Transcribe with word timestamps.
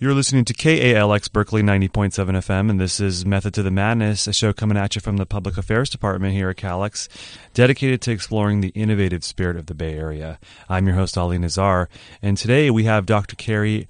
You're 0.00 0.12
listening 0.12 0.44
to 0.46 0.54
KALX 0.54 1.30
Berkeley 1.30 1.62
90.7 1.62 2.10
FM, 2.10 2.68
and 2.68 2.80
this 2.80 2.98
is 2.98 3.24
Method 3.24 3.54
to 3.54 3.62
the 3.62 3.70
Madness, 3.70 4.26
a 4.26 4.32
show 4.32 4.52
coming 4.52 4.76
at 4.76 4.96
you 4.96 5.00
from 5.00 5.18
the 5.18 5.24
Public 5.24 5.56
Affairs 5.56 5.88
Department 5.88 6.34
here 6.34 6.50
at 6.50 6.56
KALX, 6.56 7.08
dedicated 7.54 8.00
to 8.02 8.10
exploring 8.10 8.60
the 8.60 8.70
innovative 8.70 9.22
spirit 9.22 9.56
of 9.56 9.66
the 9.66 9.74
Bay 9.74 9.94
Area. 9.94 10.40
I'm 10.68 10.88
your 10.88 10.96
host, 10.96 11.16
Ali 11.16 11.38
Nazar, 11.38 11.88
and 12.20 12.36
today 12.36 12.72
we 12.72 12.84
have 12.84 13.06
Dr. 13.06 13.36
Kerry 13.36 13.86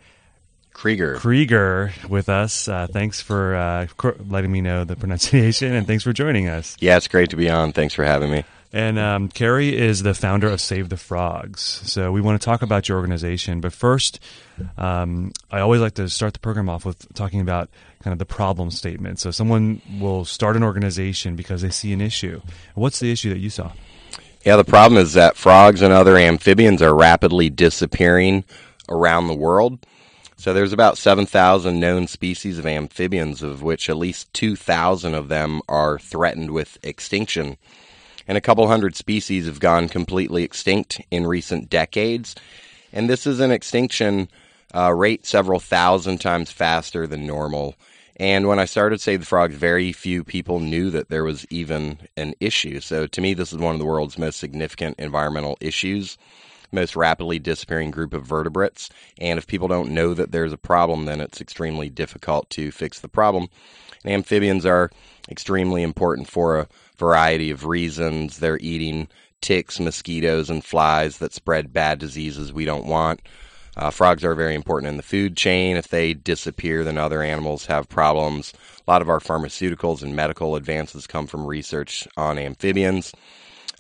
Kriger. 0.75 1.17
Kriger 1.17 2.07
with 2.07 2.29
us. 2.29 2.69
Uh, 2.69 2.87
thanks 2.87 3.23
for 3.23 3.55
uh, 3.55 3.87
letting 4.29 4.53
me 4.53 4.61
know 4.61 4.85
the 4.85 4.97
pronunciation, 4.97 5.73
and 5.73 5.87
thanks 5.87 6.05
for 6.05 6.13
joining 6.13 6.51
us. 6.51 6.77
Yeah, 6.81 6.99
it's 6.99 7.09
great 7.09 7.31
to 7.31 7.37
be 7.37 7.49
on. 7.49 7.73
Thanks 7.73 7.95
for 7.95 8.05
having 8.05 8.31
me. 8.31 8.45
And 8.75 8.99
um, 8.99 9.29
Kerry 9.29 9.77
is 9.79 10.03
the 10.03 10.15
founder 10.15 10.49
of 10.49 10.61
Save 10.61 10.89
the 10.89 10.97
Frogs. 10.97 11.61
So 11.61 12.11
we 12.11 12.21
want 12.21 12.41
to 12.41 12.45
talk 12.45 12.61
about 12.61 12.89
your 12.89 12.99
organization. 12.99 13.61
But 13.61 13.73
first, 13.73 14.19
um, 14.77 15.31
I 15.49 15.61
always 15.61 15.81
like 15.81 15.95
to 15.95 16.09
start 16.09 16.33
the 16.33 16.41
program 16.41 16.69
off 16.69 16.85
with 16.85 17.07
talking 17.15 17.41
about 17.41 17.71
kind 18.03 18.11
of 18.11 18.19
the 18.19 18.27
problem 18.27 18.73
statement. 18.73 19.21
So 19.21 19.31
someone 19.31 19.81
will 20.01 20.25
start 20.25 20.57
an 20.57 20.65
organization 20.65 21.37
because 21.37 21.63
they 21.63 21.71
see 21.71 21.93
an 21.93 22.01
issue. 22.01 22.41
What's 22.75 22.99
the 22.99 23.13
issue 23.13 23.31
that 23.31 23.39
you 23.39 23.49
saw? 23.49 23.71
Yeah, 24.45 24.57
the 24.57 24.65
problem 24.65 25.01
is 25.01 25.13
that 25.13 25.37
frogs 25.37 25.81
and 25.81 25.93
other 25.93 26.17
amphibians 26.17 26.83
are 26.83 26.97
rapidly 26.97 27.51
disappearing 27.51 28.43
around 28.89 29.29
the 29.29 29.35
world. 29.35 29.87
So 30.37 30.53
there's 30.53 30.73
about 30.73 30.99
7,000 30.99 31.79
known 31.79 32.09
species 32.09 32.59
of 32.59 32.67
amphibians, 32.67 33.41
of 33.41 33.63
which 33.63 33.89
at 33.89 33.97
least 33.97 34.35
2,000 34.35 35.15
of 35.15 35.29
them 35.29 35.63
are 35.69 35.97
threatened 35.97 36.51
with 36.51 36.77
extinction 36.83 37.57
and 38.27 38.39
a 38.39 38.41
couple 38.41 38.67
hundred 38.67 38.97
species 38.97 39.47
have 39.47 39.61
gone 39.61 39.89
completely 39.89 40.43
extinct 40.43 41.01
in 41.11 41.27
recent 41.27 41.71
decades. 41.71 42.35
And 42.93 43.09
this 43.09 43.27
is 43.27 43.41
an 43.41 43.51
extinction 43.51 44.29
uh, 44.75 44.93
rate 44.93 45.27
several 45.27 45.61
thousand 45.61 46.19
times 46.19 46.51
faster 46.51 47.07
than 47.07 47.27
normal. 47.27 47.75
And 48.17 48.47
when 48.47 48.61
I 48.61 48.65
started 48.65 49.01
Save 49.01 49.21
the 49.21 49.27
Frogs, 49.27 49.57
very 49.57 49.93
few 49.93 50.23
people 50.23 50.61
knew 50.61 50.91
that 50.91 51.09
there 51.09 51.25
was 51.25 51.47
even 51.51 51.99
an 52.17 52.35
issue. 52.39 52.81
So 52.81 53.07
to 53.09 53.21
me, 53.21 53.35
this 53.35 53.53
is 53.53 53.59
one 53.59 53.75
of 53.75 53.81
the 53.81 53.85
world's 53.85 54.19
most 54.19 54.39
significant 54.39 54.99
environmental 55.01 55.59
issues, 55.61 56.17
most 56.71 56.95
rapidly 56.95 57.41
disappearing 57.41 57.91
group 57.91 58.15
of 58.15 58.25
vertebrates. 58.25 58.89
And 59.19 59.39
if 59.39 59.47
people 59.49 59.67
don't 59.67 59.91
know 59.91 60.15
that 60.15 60.31
there's 60.31 60.53
a 60.53 60.59
problem, 60.59 61.07
then 61.07 61.21
it's 61.21 61.41
extremely 61.41 61.89
difficult 61.89 62.49
to 62.51 62.71
fix 62.71 63.01
the 63.01 63.09
problem. 63.09 63.49
And 64.05 64.13
amphibians 64.13 64.65
are 64.65 64.91
extremely 65.29 65.83
important 65.83 66.29
for 66.29 66.59
a 66.59 66.69
variety 66.97 67.51
of 67.51 67.65
reasons. 67.65 68.39
They're 68.39 68.59
eating 68.61 69.09
ticks, 69.41 69.79
mosquitoes, 69.79 70.49
and 70.51 70.65
flies 70.65 71.19
that 71.19 71.33
spread 71.33 71.73
bad 71.73 71.99
diseases 71.99 72.53
we 72.53 72.65
don't 72.65 72.87
want. 72.87 73.21
Uh, 73.77 73.91
frogs 73.91 74.25
are 74.25 74.35
very 74.35 74.55
important 74.55 74.89
in 74.89 74.97
the 74.97 75.03
food 75.03 75.37
chain. 75.37 75.77
If 75.77 75.89
they 75.89 76.15
disappear, 76.15 76.85
then 76.85 76.97
other 76.97 77.23
animals 77.23 77.67
have 77.67 77.89
problems. 77.89 78.53
A 78.87 78.91
lot 78.91 79.03
of 79.03 79.09
our 79.09 79.19
pharmaceuticals 79.19 80.03
and 80.03 80.15
medical 80.15 80.55
advances 80.57 81.07
come 81.07 81.27
from 81.27 81.47
research 81.47 82.07
on 82.17 82.39
amphibians. 82.39 83.13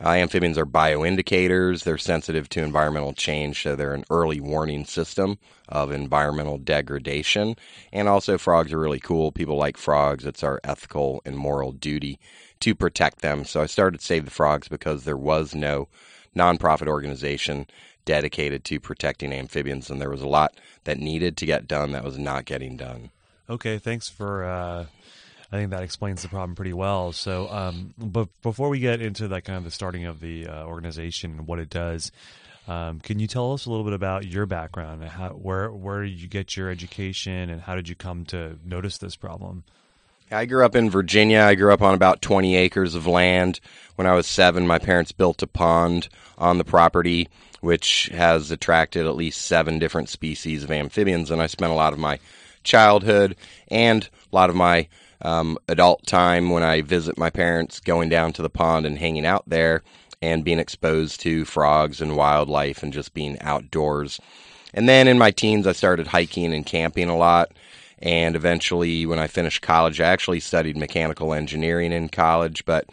Uh, 0.02 0.10
amphibians 0.10 0.58
are 0.58 0.66
bioindicators. 0.66 1.84
They're 1.84 1.96
sensitive 1.98 2.48
to 2.50 2.62
environmental 2.62 3.12
change, 3.12 3.62
so 3.62 3.76
they're 3.76 3.94
an 3.94 4.04
early 4.10 4.40
warning 4.40 4.84
system 4.84 5.38
of 5.68 5.92
environmental 5.92 6.58
degradation. 6.58 7.54
And 7.92 8.08
also, 8.08 8.36
frogs 8.36 8.72
are 8.72 8.80
really 8.80 8.98
cool. 8.98 9.30
People 9.30 9.56
like 9.56 9.76
frogs. 9.76 10.26
It's 10.26 10.42
our 10.42 10.60
ethical 10.64 11.22
and 11.24 11.36
moral 11.36 11.70
duty 11.70 12.18
to 12.64 12.74
protect 12.74 13.20
them. 13.20 13.44
So 13.44 13.60
I 13.60 13.66
started 13.66 14.00
Save 14.00 14.24
the 14.24 14.30
Frogs 14.30 14.68
because 14.68 15.04
there 15.04 15.18
was 15.18 15.54
no 15.54 15.86
nonprofit 16.34 16.86
organization 16.86 17.66
dedicated 18.06 18.64
to 18.64 18.80
protecting 18.80 19.34
amphibians, 19.34 19.90
and 19.90 20.00
there 20.00 20.08
was 20.08 20.22
a 20.22 20.26
lot 20.26 20.54
that 20.84 20.98
needed 20.98 21.36
to 21.36 21.44
get 21.44 21.68
done 21.68 21.92
that 21.92 22.02
was 22.02 22.18
not 22.18 22.46
getting 22.46 22.78
done. 22.78 23.10
Okay, 23.50 23.76
thanks 23.76 24.08
for. 24.08 24.44
Uh, 24.44 24.86
I 25.52 25.56
think 25.56 25.72
that 25.72 25.82
explains 25.82 26.22
the 26.22 26.28
problem 26.28 26.56
pretty 26.56 26.72
well. 26.72 27.12
So, 27.12 27.50
um, 27.50 27.92
but 27.98 28.28
before 28.40 28.70
we 28.70 28.78
get 28.78 29.02
into 29.02 29.28
that 29.28 29.44
kind 29.44 29.58
of 29.58 29.64
the 29.64 29.70
starting 29.70 30.06
of 30.06 30.20
the 30.20 30.47
uh, 30.47 30.64
organization 30.64 31.32
and 31.32 31.47
what 31.47 31.58
it 31.58 31.69
does, 31.69 32.10
um, 32.66 32.98
can 33.00 33.19
you 33.19 33.26
tell 33.26 33.53
us 33.53 33.66
a 33.66 33.70
little 33.70 33.84
bit 33.84 33.92
about 33.92 34.26
your 34.26 34.47
background 34.47 35.04
how, 35.04 35.28
where 35.28 35.70
where 35.70 36.03
did 36.03 36.19
you 36.19 36.28
get 36.28 36.56
your 36.56 36.70
education 36.70 37.50
and 37.50 37.60
how 37.60 37.74
did 37.74 37.91
you 37.91 37.94
come 37.94 38.24
to 38.26 38.58
notice 38.64 38.97
this 38.97 39.16
problem? 39.16 39.64
I 40.30 40.46
grew 40.46 40.64
up 40.64 40.74
in 40.74 40.90
Virginia. 40.90 41.40
I 41.40 41.54
grew 41.54 41.72
up 41.72 41.82
on 41.82 41.94
about 41.94 42.22
20 42.22 42.56
acres 42.56 42.94
of 42.94 43.06
land. 43.06 43.60
When 43.96 44.06
I 44.06 44.14
was 44.14 44.26
seven, 44.26 44.66
my 44.66 44.78
parents 44.78 45.12
built 45.12 45.42
a 45.42 45.46
pond 45.46 46.08
on 46.38 46.58
the 46.58 46.64
property, 46.64 47.28
which 47.60 48.10
has 48.12 48.50
attracted 48.50 49.06
at 49.06 49.16
least 49.16 49.42
seven 49.42 49.78
different 49.78 50.08
species 50.08 50.64
of 50.64 50.70
amphibians. 50.70 51.30
And 51.30 51.42
I 51.42 51.46
spent 51.46 51.72
a 51.72 51.76
lot 51.76 51.92
of 51.92 51.98
my 51.98 52.18
childhood 52.64 53.36
and 53.68 54.08
a 54.32 54.34
lot 54.34 54.50
of 54.50 54.56
my 54.56 54.88
um, 55.22 55.58
adult 55.68 56.06
time 56.06 56.50
when 56.50 56.62
I 56.62 56.80
visit 56.80 57.18
my 57.18 57.30
parents 57.30 57.80
going 57.80 58.08
down 58.08 58.32
to 58.32 58.42
the 58.42 58.50
pond 58.50 58.86
and 58.86 58.98
hanging 58.98 59.26
out 59.26 59.44
there 59.46 59.82
and 60.22 60.44
being 60.44 60.58
exposed 60.58 61.20
to 61.20 61.44
frogs 61.44 62.00
and 62.00 62.16
wildlife 62.16 62.82
and 62.82 62.92
just 62.92 63.14
being 63.14 63.38
outdoors. 63.41 64.20
And 64.72 64.88
then 64.88 65.06
in 65.06 65.18
my 65.18 65.30
teens, 65.30 65.66
I 65.66 65.72
started 65.72 66.08
hiking 66.08 66.52
and 66.52 66.66
camping 66.66 67.08
a 67.08 67.16
lot. 67.16 67.52
And 68.00 68.37
eventually, 68.37 69.06
when 69.06 69.19
I 69.19 69.27
finished 69.27 69.62
college, 69.62 70.00
I 70.00 70.09
actually 70.09 70.41
studied 70.41 70.77
mechanical 70.77 71.32
engineering 71.32 71.93
in 71.93 72.09
college, 72.09 72.65
but 72.65 72.88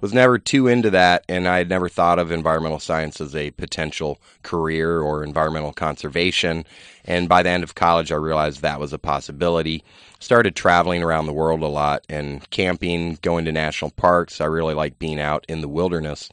was 0.00 0.14
never 0.14 0.38
too 0.38 0.68
into 0.68 0.90
that. 0.90 1.24
And 1.28 1.48
I 1.48 1.58
had 1.58 1.68
never 1.68 1.88
thought 1.88 2.18
of 2.18 2.30
environmental 2.30 2.78
science 2.78 3.20
as 3.20 3.34
a 3.34 3.50
potential 3.52 4.20
career 4.42 5.00
or 5.00 5.24
environmental 5.24 5.72
conservation. 5.72 6.64
And 7.04 7.28
by 7.28 7.42
the 7.42 7.50
end 7.50 7.64
of 7.64 7.74
college, 7.74 8.12
I 8.12 8.16
realized 8.16 8.62
that 8.62 8.80
was 8.80 8.92
a 8.92 8.98
possibility. 8.98 9.82
Started 10.20 10.54
traveling 10.54 11.02
around 11.02 11.26
the 11.26 11.32
world 11.32 11.62
a 11.62 11.66
lot 11.66 12.04
and 12.08 12.48
camping, 12.50 13.18
going 13.22 13.44
to 13.44 13.52
national 13.52 13.90
parks. 13.92 14.40
I 14.40 14.46
really 14.46 14.74
like 14.74 14.98
being 14.98 15.20
out 15.20 15.44
in 15.48 15.60
the 15.60 15.68
wilderness 15.68 16.30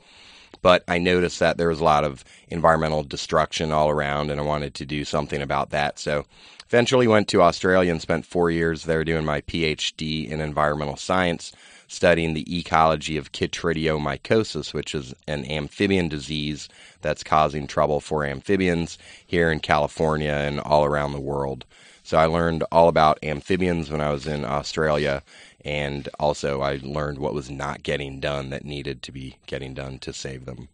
but 0.65 0.83
I 0.87 0.97
noticed 0.97 1.37
that 1.41 1.57
there 1.57 1.69
was 1.69 1.79
a 1.79 1.83
lot 1.83 2.03
of 2.03 2.23
environmental 2.47 3.03
destruction 3.03 3.71
all 3.71 3.87
around, 3.87 4.31
and 4.31 4.41
I 4.41 4.43
wanted 4.43 4.73
to 4.73 4.85
do 4.87 5.05
something 5.05 5.39
about 5.39 5.69
that. 5.69 5.99
So 5.99 6.25
Eventually 6.67 7.07
went 7.07 7.27
to 7.27 7.43
Australia 7.43 7.91
and 7.91 8.01
spent 8.01 8.25
four 8.25 8.49
years 8.49 8.85
there 8.85 9.03
doing 9.03 9.23
my 9.23 9.41
PhD 9.41 10.27
in 10.27 10.41
environmental 10.41 10.97
science, 10.97 11.51
studying 11.87 12.33
the 12.33 12.57
ecology 12.57 13.17
of 13.17 13.31
chytridiomycosis, 13.31 14.73
which 14.73 14.95
is 14.95 15.13
an 15.27 15.45
amphibian 15.45 16.09
disease 16.09 16.67
that's 17.01 17.23
causing 17.23 17.67
trouble 17.67 17.99
for 17.99 18.25
amphibians 18.25 18.97
here 19.23 19.51
in 19.51 19.59
California 19.59 20.31
and 20.31 20.59
all 20.59 20.83
around 20.83 21.11
the 21.13 21.19
world. 21.19 21.65
So 22.01 22.17
I 22.17 22.25
learned 22.25 22.63
all 22.71 22.87
about 22.87 23.23
amphibians 23.23 23.91
when 23.91 24.01
I 24.01 24.11
was 24.11 24.25
in 24.25 24.43
Australia, 24.43 25.21
and 25.63 26.09
also 26.19 26.61
I 26.61 26.79
learned 26.81 27.19
what 27.19 27.35
was 27.35 27.51
not 27.51 27.83
getting 27.83 28.19
done 28.19 28.49
that 28.49 28.65
needed 28.65 29.03
to 29.03 29.11
be 29.11 29.37
getting 29.45 29.75
done 29.75 29.99
to 29.99 30.13
save 30.13 30.45
them. 30.45 30.69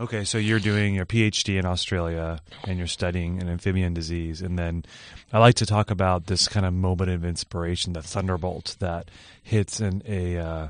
Okay, 0.00 0.24
so 0.24 0.38
you're 0.38 0.60
doing 0.60 0.94
your 0.94 1.04
PhD 1.04 1.58
in 1.58 1.66
Australia 1.66 2.40
and 2.66 2.78
you're 2.78 2.86
studying 2.86 3.42
an 3.42 3.50
amphibian 3.50 3.92
disease. 3.92 4.40
And 4.40 4.58
then 4.58 4.86
I 5.30 5.38
like 5.38 5.56
to 5.56 5.66
talk 5.66 5.90
about 5.90 6.24
this 6.24 6.48
kind 6.48 6.64
of 6.64 6.72
moment 6.72 7.10
of 7.10 7.22
inspiration, 7.22 7.92
the 7.92 8.00
thunderbolt 8.00 8.76
that 8.78 9.10
hits 9.42 9.78
an 9.80 10.02
a, 10.08 10.38
uh, 10.38 10.68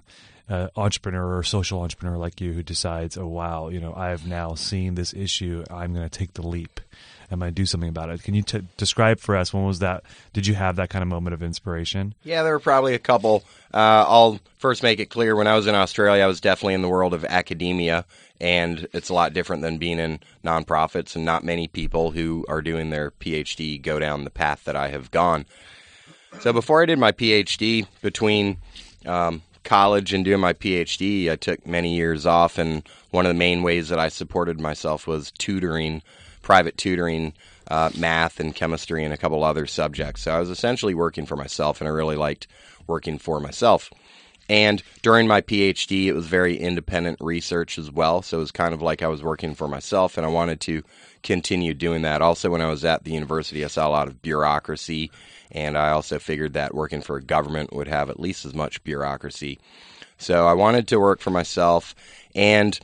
entrepreneur 0.75 1.39
or 1.39 1.45
social 1.45 1.81
entrepreneur 1.81 2.17
like 2.17 2.41
you 2.41 2.53
who 2.53 2.65
decides, 2.65 3.17
oh, 3.17 3.29
wow, 3.29 3.69
you 3.69 3.79
know, 3.79 3.95
I 3.95 4.09
have 4.09 4.27
now 4.27 4.55
seen 4.55 4.97
this 4.97 5.15
issue. 5.15 5.65
I'm 5.71 5.95
going 5.95 6.09
to 6.09 6.19
take 6.19 6.33
the 6.33 6.45
leap. 6.45 6.81
I'm 7.31 7.39
going 7.39 7.51
to 7.51 7.55
do 7.55 7.67
something 7.67 7.89
about 7.89 8.11
it. 8.11 8.25
Can 8.25 8.35
you 8.35 8.43
t- 8.43 8.67
describe 8.77 9.21
for 9.21 9.37
us 9.37 9.55
when 9.55 9.65
was 9.65 9.79
that? 9.79 10.03
Did 10.33 10.49
you 10.49 10.55
have 10.55 10.75
that 10.77 10.91
kind 10.91 11.05
of 11.05 11.09
moment 11.09 11.35
of 11.35 11.45
inspiration? 11.45 12.17
Yeah, 12.25 12.43
there 12.43 12.53
were 12.53 12.59
probably 12.59 12.95
a 12.95 12.99
couple. 12.99 13.45
Uh, 13.73 14.05
I'll 14.09 14.41
first 14.59 14.83
make 14.83 14.99
it 14.99 15.07
clear 15.07 15.37
when 15.37 15.47
I 15.47 15.55
was 15.55 15.69
in 15.69 15.77
Australia, 15.77 16.25
I 16.25 16.27
was 16.27 16.41
definitely 16.41 16.75
in 16.75 16.83
the 16.83 16.89
world 16.89 17.15
of 17.15 17.25
academia 17.25 18.05
and 18.41 18.89
it's 18.93 19.11
a 19.11 19.15
lot 19.15 19.33
different 19.33 19.63
than 19.63 19.79
being 19.79 19.99
in 19.99 20.21
nonprofits 20.45 21.15
and 21.15 21.25
not 21.25 21.45
many 21.45 21.69
people 21.69 22.13
who 22.13 22.45
are 22.49 22.63
doing 22.63 22.91
their 22.91 23.11
phd 23.13 23.83
go 23.83 23.99
down 23.99 24.25
the 24.25 24.31
path 24.31 24.65
that 24.65 24.77
i 24.77 24.89
have 24.89 25.11
gone. 25.11 25.45
So 26.41 26.53
before 26.53 26.83
i 26.83 26.87
did 26.87 26.99
my 26.99 27.13
phd 27.13 27.87
between 28.01 28.57
um, 29.07 29.43
college 29.65 30.15
and 30.15 30.25
doing 30.25 30.41
my 30.41 30.55
phd 30.55 31.31
i 31.31 31.37
took 31.37 31.67
many 31.67 31.95
years 31.95 32.25
off 32.25 32.59
and 32.59 32.83
one 33.11 33.27
of 33.27 33.31
the 33.31 33.39
main 33.39 33.63
ways 33.63 33.89
that 33.91 33.99
i 33.99 34.09
supported 34.09 34.61
myself 34.61 35.07
was 35.07 35.31
tutoring 35.33 36.03
private 36.43 36.79
tutoring 36.79 37.35
uh, 37.69 37.91
math 37.97 38.41
and 38.41 38.55
chemistry 38.55 39.05
and 39.05 39.15
a 39.15 39.17
couple 39.17 39.45
other 39.45 39.67
subjects. 39.67 40.23
So 40.23 40.33
i 40.33 40.41
was 40.41 40.51
essentially 40.51 40.95
working 40.95 41.27
for 41.27 41.37
myself 41.37 41.81
and 41.81 41.89
i 41.89 41.91
really 41.91 42.17
liked 42.17 42.47
working 42.87 43.19
for 43.19 43.39
myself 43.39 43.91
and 44.51 44.83
during 45.03 45.29
my 45.29 45.43
PhD, 45.43 46.07
it 46.07 46.13
was 46.13 46.27
very 46.27 46.59
independent 46.59 47.19
research 47.21 47.79
as 47.79 47.89
well. 47.89 48.21
So 48.21 48.39
it 48.39 48.41
was 48.41 48.51
kind 48.51 48.75
of 48.75 48.83
like 48.83 49.01
I 49.01 49.07
was 49.07 49.23
working 49.23 49.55
for 49.55 49.69
myself, 49.69 50.17
and 50.17 50.27
I 50.27 50.29
wanted 50.29 50.61
to 50.63 50.83
continue 51.23 51.73
doing 51.73 52.03
that. 52.03 52.21
Also, 52.21 52.51
when 52.51 52.61
I 52.61 52.69
was 52.69 52.85
at 52.85 53.05
the 53.05 53.13
university, 53.13 53.65
I 53.65 53.69
saw 53.69 53.87
a 53.87 53.91
lot 53.91 54.09
of 54.09 54.23
bureaucracy, 54.23 55.13
and 55.53 55.79
I 55.79 55.91
also 55.91 56.19
figured 56.19 56.55
that 56.55 56.75
working 56.75 57.01
for 57.01 57.17
a 57.17 57.23
government 57.23 57.73
would 57.73 57.87
have 57.87 58.11
at 58.11 58.19
least 58.19 58.45
as 58.45 58.53
much 58.53 58.83
bureaucracy. 58.83 59.61
So 60.19 60.49
I 60.49 60.55
wanted 60.55 60.89
to 60.89 60.99
work 60.99 61.21
for 61.21 61.31
myself, 61.31 61.95
and 62.35 62.77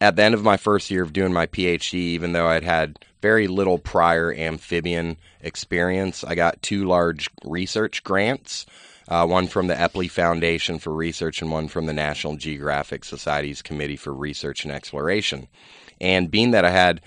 at 0.00 0.16
the 0.16 0.24
end 0.24 0.34
of 0.34 0.42
my 0.42 0.56
first 0.56 0.90
year 0.90 1.04
of 1.04 1.12
doing 1.12 1.32
my 1.32 1.46
PhD, 1.46 1.94
even 1.94 2.32
though 2.32 2.48
I'd 2.48 2.64
had 2.64 2.98
very 3.20 3.46
little 3.46 3.78
prior 3.78 4.34
amphibian 4.34 5.18
experience, 5.40 6.24
I 6.24 6.34
got 6.34 6.62
two 6.62 6.84
large 6.84 7.30
research 7.44 8.02
grants. 8.02 8.66
Uh, 9.08 9.26
one 9.26 9.48
from 9.48 9.66
the 9.66 9.74
Epley 9.74 10.10
Foundation 10.10 10.78
for 10.78 10.92
Research 10.92 11.42
and 11.42 11.50
one 11.50 11.68
from 11.68 11.86
the 11.86 11.92
National 11.92 12.36
Geographic 12.36 13.04
Society's 13.04 13.60
Committee 13.60 13.96
for 13.96 14.12
Research 14.12 14.64
and 14.64 14.72
Exploration. 14.72 15.48
And 16.00 16.30
being 16.30 16.52
that 16.52 16.64
I 16.64 16.70
had 16.70 17.00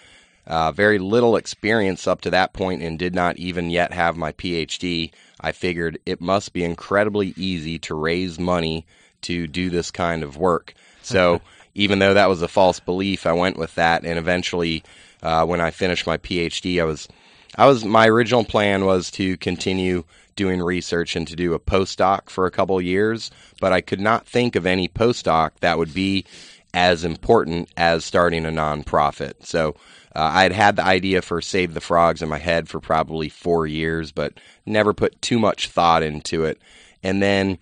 uh, 0.48 0.72
very 0.72 1.00
little 1.00 1.36
experience 1.36 2.08
up 2.08 2.22
to 2.22 2.30
that 2.30 2.54
point 2.54 2.82
and 2.82 3.00
did 3.00 3.16
not 3.16 3.38
even 3.38 3.70
yet 3.70 3.94
have 3.94 4.16
my 4.16 4.32
PhD, 4.34 5.12
I 5.40 5.52
figured 5.52 6.00
it 6.06 6.22
must 6.22 6.54
be 6.54 6.64
incredibly 6.64 7.34
easy 7.36 7.80
to 7.80 7.96
raise 7.96 8.40
money 8.40 8.86
to 9.22 9.48
do 9.48 9.70
this 9.70 9.92
kind 9.92 10.24
of 10.24 10.38
work. 10.38 10.74
So 11.02 11.42
even 11.76 12.00
though 12.00 12.14
that 12.14 12.30
was 12.30 12.42
a 12.42 12.48
false 12.48 12.80
belief, 12.80 13.26
I 13.26 13.34
went 13.34 13.58
with 13.58 13.76
that, 13.76 14.06
and 14.06 14.20
eventually, 14.20 14.84
uh, 15.24 15.46
when 15.46 15.62
I 15.62 15.72
finished 15.72 16.06
my 16.06 16.18
PhD, 16.18 16.80
I 16.80 16.86
was, 16.86 17.08
I 17.56 17.66
was 17.66 17.84
my 17.84 18.08
original 18.08 18.44
plan 18.44 18.86
was 18.86 19.10
to 19.12 19.38
continue 19.38 20.04
doing 20.36 20.62
research 20.62 21.16
and 21.16 21.28
to 21.28 21.36
do 21.36 21.54
a 21.54 21.60
postdoc 21.60 22.30
for 22.30 22.46
a 22.46 22.52
couple 22.52 22.80
years, 22.82 23.32
but 23.60 23.74
I 23.74 23.82
could 23.82 24.00
not 24.00 24.28
think 24.28 24.56
of 24.56 24.66
any 24.66 24.88
postdoc 24.88 25.52
that 25.62 25.78
would 25.78 25.94
be 25.94 26.26
as 26.74 27.06
important 27.06 27.70
as 27.78 28.04
starting 28.04 28.46
a 28.46 28.50
nonprofit. 28.50 29.46
So 29.46 29.76
uh, 30.16 30.30
I 30.34 30.44
had 30.44 30.52
had 30.52 30.76
the 30.76 30.84
idea 30.84 31.22
for 31.22 31.42
Save 31.42 31.74
the 31.74 31.82
Frogs 31.82 32.22
in 32.22 32.30
my 32.30 32.38
head 32.38 32.68
for 32.68 32.80
probably 32.80 33.30
four 33.30 33.66
years, 33.66 34.12
but 34.12 34.34
never 34.66 34.94
put 34.94 35.22
too 35.22 35.40
much 35.40 35.70
thought 35.70 36.04
into 36.04 36.44
it. 36.46 36.60
And 37.02 37.22
then 37.22 37.58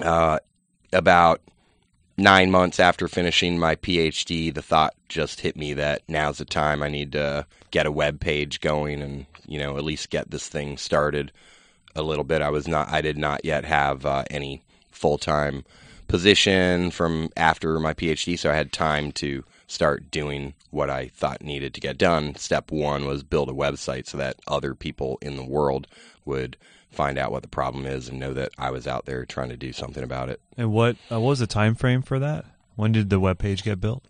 uh, 0.00 0.38
about 0.92 1.40
nine 2.16 2.50
months 2.50 2.78
after 2.78 3.08
finishing 3.08 3.58
my 3.58 3.76
PhD, 3.76 4.52
the 4.52 4.62
thought 4.62 4.94
just 5.08 5.40
hit 5.40 5.56
me 5.56 5.74
that 5.74 6.02
now's 6.08 6.38
the 6.38 6.44
time 6.44 6.82
I 6.82 6.88
need 6.88 7.12
to 7.12 7.46
get 7.70 7.86
a 7.86 7.92
web 7.92 8.20
page 8.20 8.60
going 8.60 9.02
and 9.02 9.26
you 9.46 9.58
know 9.58 9.76
at 9.76 9.84
least 9.84 10.10
get 10.10 10.30
this 10.30 10.48
thing 10.48 10.76
started 10.76 11.32
a 11.94 12.02
little 12.02 12.24
bit. 12.24 12.42
I 12.42 12.50
was 12.50 12.66
not, 12.66 12.90
I 12.90 13.00
did 13.00 13.18
not 13.18 13.44
yet 13.44 13.64
have 13.64 14.06
uh, 14.06 14.24
any 14.30 14.62
full 14.90 15.18
time 15.18 15.64
position 16.08 16.90
from 16.90 17.30
after 17.36 17.78
my 17.78 17.94
PhD, 17.94 18.38
so 18.38 18.50
I 18.50 18.54
had 18.54 18.72
time 18.72 19.12
to 19.12 19.44
start 19.66 20.10
doing 20.10 20.54
what 20.70 20.90
I 20.90 21.08
thought 21.08 21.42
needed 21.42 21.72
to 21.74 21.80
get 21.80 21.98
done. 21.98 22.34
Step 22.34 22.70
one 22.70 23.06
was 23.06 23.22
build 23.22 23.48
a 23.48 23.54
website 23.54 24.06
so 24.06 24.18
that 24.18 24.36
other 24.46 24.74
people 24.74 25.18
in 25.22 25.36
the 25.36 25.44
world 25.44 25.86
would 26.24 26.56
find 26.92 27.18
out 27.18 27.32
what 27.32 27.42
the 27.42 27.48
problem 27.48 27.86
is 27.86 28.08
and 28.08 28.20
know 28.20 28.32
that 28.34 28.52
I 28.58 28.70
was 28.70 28.86
out 28.86 29.06
there 29.06 29.24
trying 29.24 29.48
to 29.48 29.56
do 29.56 29.72
something 29.72 30.04
about 30.04 30.28
it. 30.28 30.40
And 30.56 30.72
what 30.72 30.96
uh, 31.10 31.20
what 31.20 31.30
was 31.30 31.38
the 31.40 31.46
time 31.46 31.74
frame 31.74 32.02
for 32.02 32.18
that? 32.18 32.44
When 32.76 32.92
did 32.92 33.10
the 33.10 33.20
web 33.20 33.38
page 33.38 33.62
get 33.62 33.80
built? 33.80 34.04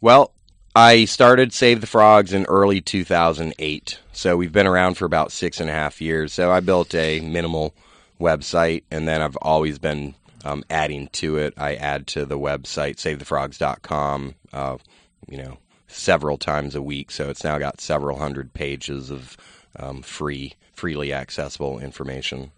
Well, 0.00 0.32
I 0.74 1.04
started 1.04 1.52
Save 1.52 1.80
the 1.80 1.86
Frogs 1.86 2.32
in 2.32 2.44
early 2.46 2.80
2008. 2.80 4.00
So 4.12 4.36
we've 4.36 4.52
been 4.52 4.66
around 4.66 4.94
for 4.94 5.04
about 5.04 5.30
six 5.30 5.60
and 5.60 5.68
a 5.68 5.72
half 5.72 6.00
years. 6.00 6.32
So 6.32 6.50
I 6.50 6.60
built 6.60 6.94
a 6.94 7.20
minimal 7.20 7.74
website, 8.18 8.84
and 8.90 9.06
then 9.06 9.20
I've 9.20 9.36
always 9.36 9.78
been 9.78 10.14
um, 10.44 10.64
adding 10.70 11.08
to 11.08 11.36
it. 11.36 11.54
I 11.56 11.74
add 11.74 12.06
to 12.08 12.24
the 12.24 12.38
website, 12.38 12.96
savethefrogs.com, 12.96 14.34
uh, 14.52 14.78
you 15.28 15.38
know, 15.38 15.58
several 15.92 16.38
times 16.38 16.74
a 16.74 16.82
week. 16.82 17.10
So 17.10 17.30
it's 17.30 17.44
now 17.44 17.58
got 17.58 17.80
several 17.80 18.18
hundred 18.18 18.54
pages 18.54 19.10
of 19.10 19.36
um, 19.76 20.02
free, 20.02 20.54
freely 20.72 21.12
accessible 21.12 21.78
information. 21.78 22.52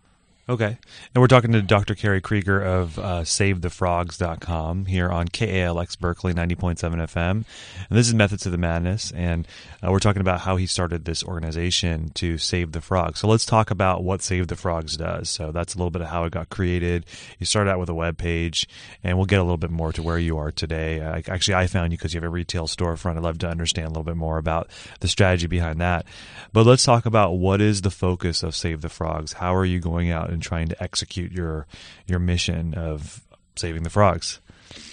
Okay. 0.46 0.76
And 1.14 1.22
we're 1.22 1.26
talking 1.26 1.52
to 1.52 1.62
Dr. 1.62 1.94
Kerry 1.94 2.20
Kriger 2.20 2.62
of 2.62 2.98
uh, 2.98 3.22
SaveTheFrogs.com 3.22 4.84
here 4.84 5.08
on 5.08 5.28
KALX 5.28 5.98
Berkeley 5.98 6.34
90.7 6.34 6.76
FM. 6.80 7.30
And 7.30 7.44
this 7.88 8.08
is 8.08 8.12
Methods 8.12 8.44
of 8.44 8.52
the 8.52 8.58
Madness. 8.58 9.10
And 9.12 9.48
uh, 9.82 9.90
we're 9.90 10.00
talking 10.00 10.20
about 10.20 10.40
how 10.40 10.56
he 10.56 10.66
started 10.66 11.06
this 11.06 11.24
organization 11.24 12.10
to 12.16 12.36
save 12.36 12.72
the 12.72 12.82
frogs. 12.82 13.20
So 13.20 13.28
let's 13.28 13.46
talk 13.46 13.70
about 13.70 14.04
what 14.04 14.20
Save 14.20 14.48
the 14.48 14.56
Frogs 14.56 14.98
does. 14.98 15.30
So 15.30 15.50
that's 15.50 15.74
a 15.74 15.78
little 15.78 15.90
bit 15.90 16.02
of 16.02 16.08
how 16.08 16.24
it 16.24 16.32
got 16.32 16.50
created. 16.50 17.06
You 17.38 17.46
started 17.46 17.70
out 17.70 17.78
with 17.78 17.88
a 17.88 17.94
web 17.94 18.18
page, 18.18 18.68
and 19.02 19.16
we'll 19.16 19.24
get 19.24 19.40
a 19.40 19.44
little 19.44 19.56
bit 19.56 19.70
more 19.70 19.92
to 19.94 20.02
where 20.02 20.18
you 20.18 20.36
are 20.36 20.52
today. 20.52 21.00
Uh, 21.00 21.22
actually, 21.26 21.54
I 21.54 21.68
found 21.68 21.92
you 21.92 21.96
because 21.96 22.12
you 22.12 22.18
have 22.18 22.26
a 22.26 22.30
retail 22.30 22.66
storefront. 22.66 23.16
I'd 23.16 23.22
love 23.22 23.38
to 23.38 23.48
understand 23.48 23.86
a 23.86 23.90
little 23.90 24.02
bit 24.02 24.16
more 24.16 24.36
about 24.36 24.68
the 25.00 25.08
strategy 25.08 25.46
behind 25.46 25.80
that. 25.80 26.04
But 26.52 26.66
let's 26.66 26.84
talk 26.84 27.06
about 27.06 27.32
what 27.32 27.62
is 27.62 27.80
the 27.80 27.90
focus 27.90 28.42
of 28.42 28.54
Save 28.54 28.82
the 28.82 28.90
Frogs? 28.90 29.32
How 29.32 29.54
are 29.54 29.64
you 29.64 29.80
going 29.80 30.10
out 30.10 30.33
and 30.34 30.42
trying 30.42 30.68
to 30.68 30.82
execute 30.82 31.32
your 31.32 31.66
your 32.06 32.18
mission 32.18 32.74
of 32.74 33.22
saving 33.56 33.84
the 33.84 33.90
frogs. 33.90 34.40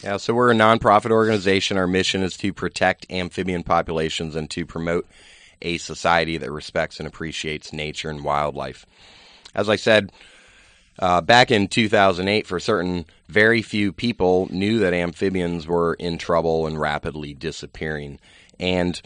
Yeah, 0.04 0.18
so 0.18 0.34
we're 0.34 0.52
a 0.52 0.56
nonprofit 0.56 1.12
organization. 1.12 1.78
Our 1.78 1.88
mission 1.88 2.24
is 2.24 2.38
to 2.38 2.54
protect 2.54 3.12
amphibian 3.12 3.64
populations 3.64 4.36
and 4.36 4.50
to 4.52 4.66
promote 4.66 5.08
a 5.62 5.78
society 5.78 6.38
that 6.38 6.52
respects 6.52 7.00
and 7.00 7.08
appreciates 7.08 7.74
nature 7.74 8.10
and 8.10 8.24
wildlife. 8.24 8.86
As 9.54 9.70
I 9.70 9.76
said, 9.76 10.12
uh, 11.00 11.22
back 11.22 11.52
in 11.52 11.68
2008, 11.68 12.48
for 12.48 12.60
certain, 12.60 13.06
very 13.28 13.62
few 13.62 13.92
people 13.92 14.48
knew 14.52 14.80
that 14.80 14.94
amphibians 14.94 15.68
were 15.68 15.96
in 15.96 16.18
trouble 16.18 16.68
and 16.68 16.80
rapidly 16.80 17.34
disappearing. 17.34 18.20
And 18.60 19.02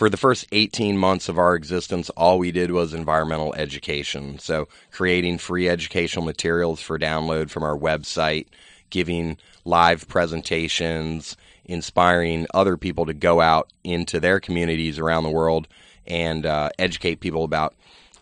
for 0.00 0.08
the 0.08 0.16
first 0.16 0.46
18 0.50 0.96
months 0.96 1.28
of 1.28 1.38
our 1.38 1.54
existence, 1.54 2.08
all 2.16 2.38
we 2.38 2.50
did 2.50 2.70
was 2.70 2.94
environmental 2.94 3.52
education. 3.52 4.38
So, 4.38 4.66
creating 4.90 5.36
free 5.36 5.68
educational 5.68 6.24
materials 6.24 6.80
for 6.80 6.98
download 6.98 7.50
from 7.50 7.64
our 7.64 7.76
website, 7.76 8.46
giving 8.88 9.36
live 9.66 10.08
presentations, 10.08 11.36
inspiring 11.66 12.46
other 12.54 12.78
people 12.78 13.04
to 13.04 13.12
go 13.12 13.42
out 13.42 13.70
into 13.84 14.20
their 14.20 14.40
communities 14.40 14.98
around 14.98 15.24
the 15.24 15.28
world 15.28 15.68
and 16.06 16.46
uh, 16.46 16.70
educate 16.78 17.20
people 17.20 17.44
about 17.44 17.74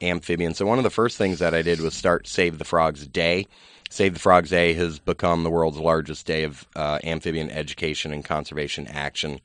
amphibians. 0.03 0.59
So, 0.59 0.67
one 0.67 0.79
of 0.79 0.85
the 0.85 0.91
first 0.91 1.17
things 1.17 1.39
that 1.39 1.55
I 1.55 1.63
did 1.63 1.81
was 1.81 1.95
start 1.95 2.27
Save 2.27 2.59
the 2.59 2.65
Frogs 2.65 3.07
Day. 3.07 3.47
Save 3.89 4.15
the 4.15 4.21
Frogs 4.21 4.51
Day 4.51 4.73
has 4.73 4.99
become 4.99 5.45
the 5.45 5.51
world's 5.51 5.79
largest 5.79 6.27
day 6.27 6.43
of 6.43 6.67
uh, 6.75 6.99
amphibian 7.05 7.53
education 7.53 8.13
and 8.13 8.25
conservation 8.25 8.89
action 8.89 9.41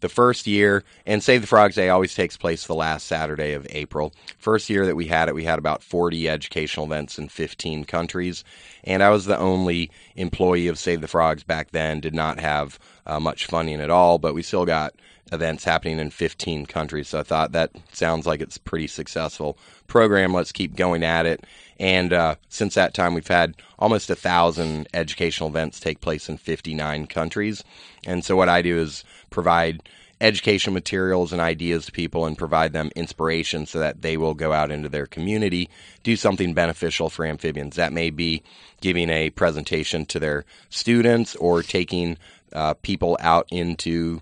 the 0.00 0.08
first 0.08 0.46
year, 0.46 0.84
and 1.06 1.22
Save 1.22 1.42
the 1.42 1.46
Frogs 1.46 1.74
Day 1.74 1.88
always 1.88 2.14
takes 2.14 2.36
place 2.36 2.66
the 2.66 2.74
last 2.74 3.06
Saturday 3.06 3.52
of 3.52 3.66
April. 3.70 4.12
First 4.38 4.70
year 4.70 4.86
that 4.86 4.96
we 4.96 5.06
had 5.06 5.28
it, 5.28 5.34
we 5.34 5.44
had 5.44 5.58
about 5.58 5.82
40 5.82 6.28
educational 6.28 6.86
events 6.86 7.18
in 7.18 7.28
15 7.28 7.84
countries, 7.84 8.44
and 8.84 9.02
I 9.02 9.10
was 9.10 9.26
the 9.26 9.38
only 9.38 9.90
employee 10.16 10.68
of 10.68 10.78
Save 10.78 11.00
the 11.00 11.08
Frogs 11.08 11.42
back 11.42 11.70
then. 11.70 12.00
Did 12.00 12.14
not 12.14 12.40
have 12.40 12.78
uh, 13.06 13.20
much 13.20 13.46
funding 13.46 13.80
at 13.80 13.90
all, 13.90 14.18
but 14.18 14.34
we 14.34 14.42
still 14.42 14.66
got 14.66 14.94
events 15.32 15.64
happening 15.64 15.98
in 15.98 16.10
15 16.10 16.66
countries. 16.66 17.08
So 17.08 17.20
I 17.20 17.22
thought 17.22 17.52
that 17.52 17.72
sounds 17.92 18.26
like 18.26 18.40
it's 18.40 18.58
pretty 18.58 18.86
successful 18.86 19.58
program. 19.86 20.34
Let's 20.34 20.52
keep 20.52 20.76
going 20.76 21.02
at 21.02 21.26
it. 21.26 21.44
And 21.78 22.12
uh, 22.12 22.34
since 22.48 22.74
that 22.74 22.94
time, 22.94 23.14
we've 23.14 23.26
had 23.26 23.54
almost 23.78 24.10
a 24.10 24.14
thousand 24.14 24.88
educational 24.92 25.48
events 25.48 25.80
take 25.80 26.00
place 26.00 26.28
in 26.28 26.36
59 26.36 27.06
countries. 27.06 27.64
And 28.06 28.24
so 28.24 28.36
what 28.36 28.48
I 28.48 28.60
do 28.60 28.78
is 28.78 29.04
provide 29.30 29.82
educational 30.20 30.74
materials 30.74 31.32
and 31.32 31.40
ideas 31.40 31.86
to 31.86 31.92
people 31.92 32.26
and 32.26 32.36
provide 32.36 32.72
them 32.72 32.90
inspiration 32.94 33.64
so 33.64 33.78
that 33.78 34.02
they 34.02 34.16
will 34.16 34.34
go 34.34 34.52
out 34.52 34.70
into 34.70 34.88
their 34.88 35.06
community, 35.06 35.70
do 36.02 36.14
something 36.16 36.52
beneficial 36.52 37.08
for 37.08 37.24
amphibians. 37.24 37.76
That 37.76 37.92
may 37.92 38.10
be 38.10 38.42
giving 38.82 39.08
a 39.08 39.30
presentation 39.30 40.04
to 40.06 40.18
their 40.18 40.44
students 40.68 41.34
or 41.36 41.62
taking 41.62 42.18
uh, 42.52 42.74
people 42.74 43.16
out 43.20 43.46
into 43.50 44.20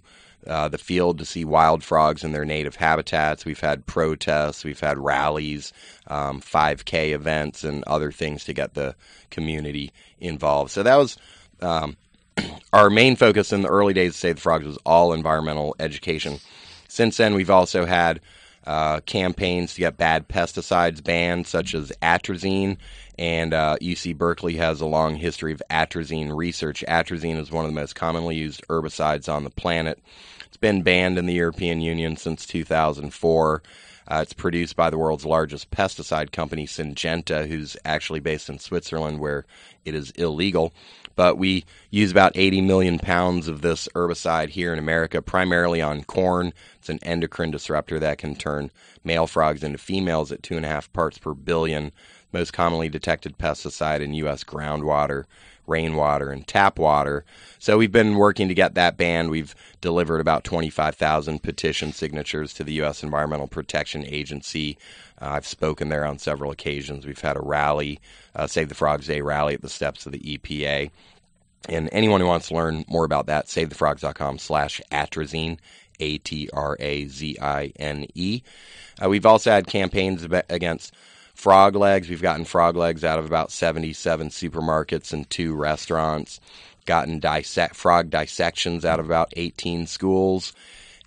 uh, 0.49 0.69
the 0.69 0.79
field 0.79 1.19
to 1.19 1.25
see 1.25 1.45
wild 1.45 1.85
frogs 1.85 2.25
in 2.25 2.33
their 2.33 2.45
native 2.45 2.77
habitats. 2.77 3.45
We've 3.45 3.61
had 3.61 3.87
protests, 3.87 4.65
we've 4.65 4.81
had 4.81 4.99
rallies, 4.99 5.73
um, 6.07 6.41
5K 6.41 7.13
events, 7.13 7.65
and 7.65 7.85
other 7.85 8.11
things 8.11 8.45
to 8.45 8.53
get 8.53 8.75
the 8.75 8.95
community 9.31 9.93
involved. 10.19 10.71
So 10.71 10.83
that 10.83 10.97
was 10.97 11.17
um, 11.61 11.97
our 12.73 12.91
main 12.91 13.17
focus 13.17 13.53
in 13.53 13.63
the 13.63 13.69
early 13.69 13.93
days 13.93 14.11
of 14.11 14.17
Save 14.17 14.37
the 14.37 14.41
Frogs 14.41 14.67
was 14.67 14.79
all 14.87 15.13
environmental 15.13 15.77
education. 15.79 16.39
Since 16.89 17.19
then, 17.19 17.35
we've 17.35 17.51
also 17.51 17.85
had 17.85 18.21
uh, 18.69 19.01
campaigns 19.01 19.73
to 19.73 19.81
get 19.81 19.97
bad 19.97 20.29
pesticides 20.29 21.03
banned, 21.03 21.47
such 21.47 21.75
as 21.75 21.91
atrazine. 22.03 22.77
And 23.19 23.55
uh, 23.55 23.79
UC 23.81 24.17
Berkeley 24.17 24.57
has 24.57 24.83
a 24.83 24.87
long 24.87 25.17
history 25.17 25.53
of 25.53 25.63
atrazine 25.71 26.37
research. 26.37 26.85
Atrazine 26.87 27.39
is 27.39 27.51
one 27.51 27.65
of 27.65 27.71
the 27.71 27.81
most 27.81 27.95
commonly 27.95 28.37
used 28.37 28.63
herbicides 28.69 29.33
on 29.33 29.43
the 29.43 29.51
planet. 29.51 29.99
It's 30.45 30.59
been 30.59 30.83
banned 30.83 31.19
in 31.19 31.25
the 31.25 31.33
European 31.33 31.81
Union 31.81 32.19
since 32.19 32.45
2004. 32.45 33.63
Uh, 34.07 34.21
it's 34.23 34.35
produced 34.35 34.77
by 34.77 34.91
the 34.91 34.99
world's 34.99 35.25
largest 35.25 35.71
pesticide 35.71 36.31
company, 36.31 36.67
Syngenta, 36.67 37.49
who's 37.49 37.75
actually 37.87 38.21
based 38.21 38.51
in 38.51 38.59
Switzerland, 38.59 39.19
where 39.19 39.47
it 39.87 39.95
is 39.95 40.11
illegal. 40.13 40.75
But 41.19 41.37
we 41.37 41.65
use 41.91 42.13
about 42.13 42.37
80 42.37 42.61
million 42.61 43.01
pounds 43.01 43.49
of 43.49 43.61
this 43.61 43.89
herbicide 43.97 44.51
here 44.51 44.73
in 44.73 44.79
America, 44.79 45.21
primarily 45.21 45.83
on 45.83 46.05
corn. 46.05 46.53
It's 46.77 46.89
an 46.89 47.01
endocrine 47.03 47.51
disruptor 47.51 47.99
that 47.99 48.19
can 48.19 48.37
turn 48.37 48.71
male 49.03 49.27
frogs 49.27 49.65
into 49.65 49.79
females 49.79 50.31
at 50.31 50.45
two 50.45 50.57
and 50.57 50.65
a 50.65 50.69
half 50.69 50.93
parts 50.93 51.19
per 51.19 51.35
billion. 51.35 51.91
Most 52.33 52.53
commonly 52.53 52.89
detected 52.89 53.37
pesticide 53.37 54.01
in 54.01 54.15
U.S. 54.15 54.45
groundwater, 54.45 55.25
rainwater, 55.69 56.31
and 56.31 56.47
tap 56.47 56.79
water. 56.79 57.25
So 57.59 57.79
we've 57.79 57.93
been 57.93 58.17
working 58.17 58.49
to 58.49 58.55
get 58.55 58.75
that 58.75 58.97
banned. 58.97 59.31
We've 59.31 59.55
delivered 59.81 60.21
about 60.21 60.45
25,000 60.45 61.43
petition 61.43 61.93
signatures 61.93 62.55
to 62.55 62.65
the 62.65 62.73
U.S. 62.75 63.03
Environmental 63.03 63.47
Protection 63.47 64.05
Agency. 64.07 64.79
Uh, 65.21 65.31
I've 65.31 65.47
spoken 65.47 65.89
there 65.89 66.05
on 66.05 66.19
several 66.19 66.51
occasions. 66.51 67.07
We've 67.07 67.21
had 67.21 67.37
a 67.37 67.43
rally, 67.43 68.01
uh, 68.35 68.47
Save 68.47 68.69
the 68.69 68.75
Frogs 68.75 69.07
Day 69.07 69.21
rally 69.21 69.55
at 69.55 69.63
the 69.63 69.69
steps 69.69 70.07
of 70.07 70.13
the 70.13 70.39
EPA. 70.39 70.91
And 71.69 71.89
anyone 71.93 72.21
who 72.21 72.27
wants 72.27 72.49
to 72.49 72.55
learn 72.55 72.85
more 72.89 73.05
about 73.05 73.27
that, 73.27 73.47
savethefrogs.com 73.47 74.39
slash 74.39 74.81
atrazine, 74.91 75.59
A-T-R-A-Z-I-N-E. 76.01 76.43
Uh, 79.03 79.09
we've 79.09 79.27
also 79.27 79.51
had 79.51 79.67
campaigns 79.67 80.27
against 80.49 80.95
frog 81.39 81.77
legs. 81.77 82.09
We've 82.09 82.21
gotten 82.21 82.45
frog 82.45 82.75
legs 82.75 83.05
out 83.05 83.21
of 83.21 83.25
about 83.25 83.53
77 83.53 84.31
supermarkets 84.31 85.13
and 85.13 85.31
two 85.31 85.55
restaurants. 85.55 86.41
Gotten 86.85 87.21
dissect, 87.21 87.77
frog 87.77 88.11
dissections 88.11 88.85
out 88.85 88.99
of 88.99 89.07
about 89.07 89.33
18 89.37 89.87
schools. 89.87 90.53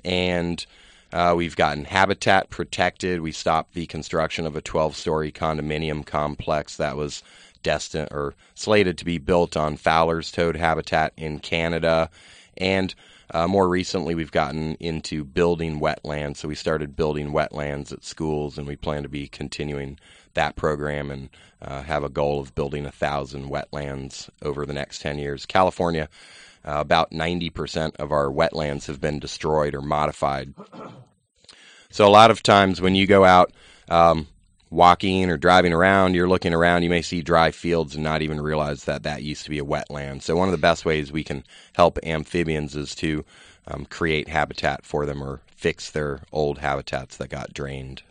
And 0.05 0.65
uh, 1.11 1.33
we've 1.35 1.57
gotten 1.57 1.83
habitat 1.83 2.49
protected. 2.49 3.19
We 3.19 3.33
stopped 3.33 3.73
the 3.73 3.87
construction 3.87 4.45
of 4.45 4.55
a 4.55 4.61
12 4.61 4.95
story 4.95 5.33
condominium 5.33 6.05
complex 6.05 6.77
that 6.77 6.95
was 6.95 7.23
destined 7.61 8.07
or 8.11 8.33
slated 8.55 8.97
to 8.99 9.05
be 9.05 9.17
built 9.17 9.57
on 9.57 9.75
Fowler's 9.75 10.31
toad 10.31 10.55
habitat 10.55 11.11
in 11.17 11.39
Canada. 11.39 12.09
And 12.57 12.95
uh, 13.33 13.47
more 13.47 13.67
recently, 13.67 14.15
we've 14.15 14.31
gotten 14.31 14.75
into 14.75 15.25
building 15.25 15.81
wetlands. 15.81 16.37
So 16.37 16.47
we 16.47 16.55
started 16.55 16.95
building 16.95 17.31
wetlands 17.31 17.91
at 17.91 18.05
schools, 18.05 18.57
and 18.57 18.65
we 18.65 18.77
plan 18.77 19.03
to 19.03 19.09
be 19.09 19.27
continuing 19.27 19.97
that 20.33 20.55
program 20.55 21.11
and 21.11 21.29
uh, 21.61 21.83
have 21.83 22.03
a 22.03 22.09
goal 22.09 22.39
of 22.39 22.55
building 22.55 22.85
a 22.85 22.91
thousand 22.91 23.49
wetlands 23.49 24.29
over 24.41 24.65
the 24.65 24.73
next 24.73 25.01
10 25.01 25.19
years. 25.19 25.45
California, 25.45 26.09
uh, 26.65 26.77
about 26.77 27.11
90% 27.11 27.95
of 27.97 28.11
our 28.11 28.27
wetlands 28.27 28.87
have 28.87 29.01
been 29.01 29.19
destroyed 29.19 29.75
or 29.75 29.81
modified. 29.81 30.53
So 31.89 32.07
a 32.07 32.09
lot 32.09 32.31
of 32.31 32.43
times 32.43 32.79
when 32.81 32.95
you 32.95 33.07
go 33.07 33.25
out, 33.25 33.51
um, 33.89 34.27
walking 34.69 35.29
or 35.29 35.37
driving 35.37 35.73
around, 35.73 36.15
you're 36.15 36.29
looking 36.29 36.53
around, 36.53 36.83
you 36.83 36.89
may 36.89 37.01
see 37.01 37.21
dry 37.21 37.51
fields 37.51 37.93
and 37.93 38.03
not 38.03 38.21
even 38.21 38.39
realize 38.39 38.85
that 38.85 39.03
that 39.03 39.21
used 39.21 39.43
to 39.43 39.49
be 39.49 39.59
a 39.59 39.65
wetland. 39.65 40.21
So, 40.21 40.35
one 40.35 40.47
of 40.47 40.53
the 40.53 40.57
best 40.57 40.85
ways 40.85 41.11
we 41.11 41.23
can 41.23 41.43
help 41.73 41.99
amphibians 42.03 42.75
is 42.75 42.95
to 42.95 43.25
um, 43.67 43.85
create 43.85 44.29
habitat 44.29 44.85
for 44.85 45.05
them 45.05 45.21
or 45.21 45.41
fix 45.55 45.91
their 45.91 46.21
old 46.31 46.59
habitats 46.59 47.17
that 47.17 47.29
got 47.29 47.53
drained. 47.53 48.01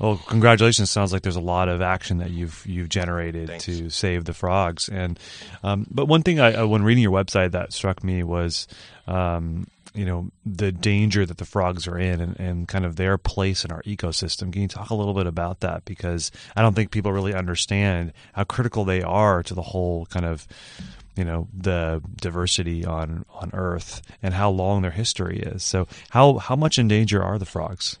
Well, 0.00 0.16
congratulations! 0.26 0.90
Sounds 0.90 1.12
like 1.12 1.20
there's 1.20 1.36
a 1.36 1.40
lot 1.40 1.68
of 1.68 1.82
action 1.82 2.18
that 2.18 2.30
you've 2.30 2.64
you've 2.66 2.88
generated 2.88 3.48
Thanks. 3.48 3.66
to 3.66 3.90
save 3.90 4.24
the 4.24 4.32
frogs. 4.32 4.88
And 4.88 5.20
um, 5.62 5.86
but 5.90 6.06
one 6.06 6.22
thing 6.22 6.40
I, 6.40 6.64
when 6.64 6.82
reading 6.82 7.02
your 7.02 7.12
website 7.12 7.50
that 7.50 7.74
struck 7.74 8.02
me 8.02 8.22
was 8.22 8.66
um, 9.06 9.66
you 9.92 10.06
know 10.06 10.30
the 10.46 10.72
danger 10.72 11.26
that 11.26 11.36
the 11.36 11.44
frogs 11.44 11.86
are 11.86 11.98
in 11.98 12.22
and, 12.22 12.40
and 12.40 12.66
kind 12.66 12.86
of 12.86 12.96
their 12.96 13.18
place 13.18 13.62
in 13.62 13.70
our 13.70 13.82
ecosystem. 13.82 14.50
Can 14.50 14.62
you 14.62 14.68
talk 14.68 14.88
a 14.88 14.94
little 14.94 15.12
bit 15.12 15.26
about 15.26 15.60
that? 15.60 15.84
Because 15.84 16.30
I 16.56 16.62
don't 16.62 16.74
think 16.74 16.92
people 16.92 17.12
really 17.12 17.34
understand 17.34 18.14
how 18.32 18.44
critical 18.44 18.86
they 18.86 19.02
are 19.02 19.42
to 19.42 19.54
the 19.54 19.60
whole 19.60 20.06
kind 20.06 20.24
of 20.24 20.48
you 21.14 21.24
know 21.24 21.46
the 21.52 22.02
diversity 22.16 22.86
on 22.86 23.26
on 23.34 23.50
Earth 23.52 24.00
and 24.22 24.32
how 24.32 24.48
long 24.48 24.80
their 24.80 24.92
history 24.92 25.40
is. 25.40 25.62
So 25.62 25.88
how 26.08 26.38
how 26.38 26.56
much 26.56 26.78
in 26.78 26.88
danger 26.88 27.22
are 27.22 27.38
the 27.38 27.44
frogs? 27.44 27.98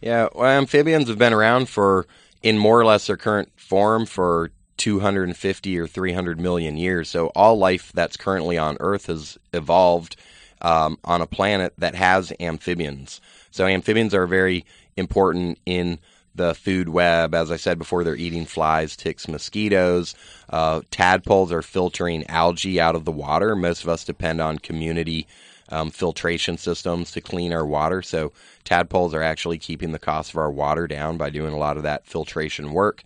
Yeah, 0.00 0.28
well, 0.34 0.46
amphibians 0.50 1.08
have 1.08 1.18
been 1.18 1.32
around 1.32 1.68
for 1.68 2.06
in 2.42 2.58
more 2.58 2.78
or 2.80 2.84
less 2.84 3.06
their 3.06 3.16
current 3.16 3.50
form 3.56 4.06
for 4.06 4.50
250 4.76 5.78
or 5.78 5.86
300 5.86 6.40
million 6.40 6.76
years. 6.76 7.08
So 7.08 7.28
all 7.28 7.58
life 7.58 7.92
that's 7.92 8.16
currently 8.16 8.56
on 8.56 8.76
Earth 8.80 9.06
has 9.06 9.36
evolved 9.52 10.16
um, 10.62 10.98
on 11.04 11.20
a 11.20 11.26
planet 11.26 11.74
that 11.78 11.94
has 11.94 12.32
amphibians. 12.40 13.20
So 13.50 13.66
amphibians 13.66 14.14
are 14.14 14.26
very 14.26 14.64
important 14.96 15.58
in 15.66 15.98
the 16.34 16.54
food 16.54 16.88
web. 16.88 17.34
As 17.34 17.50
I 17.50 17.56
said 17.56 17.78
before, 17.78 18.04
they're 18.04 18.14
eating 18.14 18.46
flies, 18.46 18.96
ticks, 18.96 19.26
mosquitoes. 19.26 20.14
Uh, 20.48 20.82
tadpoles 20.90 21.50
are 21.50 21.62
filtering 21.62 22.24
algae 22.28 22.80
out 22.80 22.94
of 22.94 23.04
the 23.04 23.12
water. 23.12 23.56
Most 23.56 23.82
of 23.82 23.88
us 23.88 24.04
depend 24.04 24.40
on 24.40 24.58
community 24.58 25.26
um, 25.70 25.90
filtration 25.90 26.56
systems 26.58 27.12
to 27.12 27.20
clean 27.20 27.52
our 27.52 27.66
water. 27.66 28.02
So 28.02 28.32
tadpoles 28.64 29.14
are 29.14 29.22
actually 29.22 29.58
keeping 29.58 29.92
the 29.92 29.98
cost 29.98 30.32
of 30.32 30.38
our 30.38 30.50
water 30.50 30.86
down 30.86 31.16
by 31.16 31.30
doing 31.30 31.52
a 31.52 31.58
lot 31.58 31.76
of 31.76 31.82
that 31.84 32.06
filtration 32.06 32.72
work. 32.72 33.02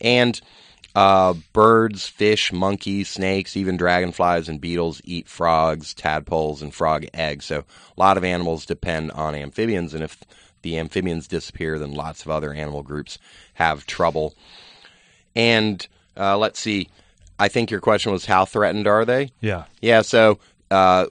And 0.00 0.40
uh, 0.96 1.34
birds, 1.52 2.06
fish, 2.06 2.52
monkeys, 2.52 3.10
snakes, 3.10 3.54
even 3.54 3.76
dragonflies 3.76 4.48
and 4.48 4.60
beetles 4.60 5.02
eat 5.04 5.28
frogs, 5.28 5.92
tadpoles, 5.92 6.62
and 6.62 6.74
frog 6.74 7.04
eggs. 7.12 7.44
So 7.44 7.58
a 7.58 8.00
lot 8.00 8.16
of 8.16 8.24
animals 8.24 8.64
depend 8.64 9.12
on 9.12 9.34
amphibians, 9.34 9.92
and 9.92 10.02
if 10.02 10.18
the 10.62 10.78
amphibians 10.78 11.28
disappear, 11.28 11.78
then 11.78 11.92
lots 11.92 12.24
of 12.24 12.30
other 12.30 12.54
animal 12.54 12.82
groups 12.82 13.18
have 13.54 13.84
trouble. 13.84 14.34
And 15.34 15.86
uh, 16.16 16.38
let's 16.38 16.58
see, 16.58 16.88
I 17.38 17.48
think 17.48 17.70
your 17.70 17.80
question 17.80 18.10
was 18.10 18.24
how 18.24 18.46
threatened 18.46 18.86
are 18.86 19.04
they? 19.04 19.32
Yeah. 19.42 19.64
Yeah, 19.82 20.00
so 20.00 20.38
uh, 20.70 21.06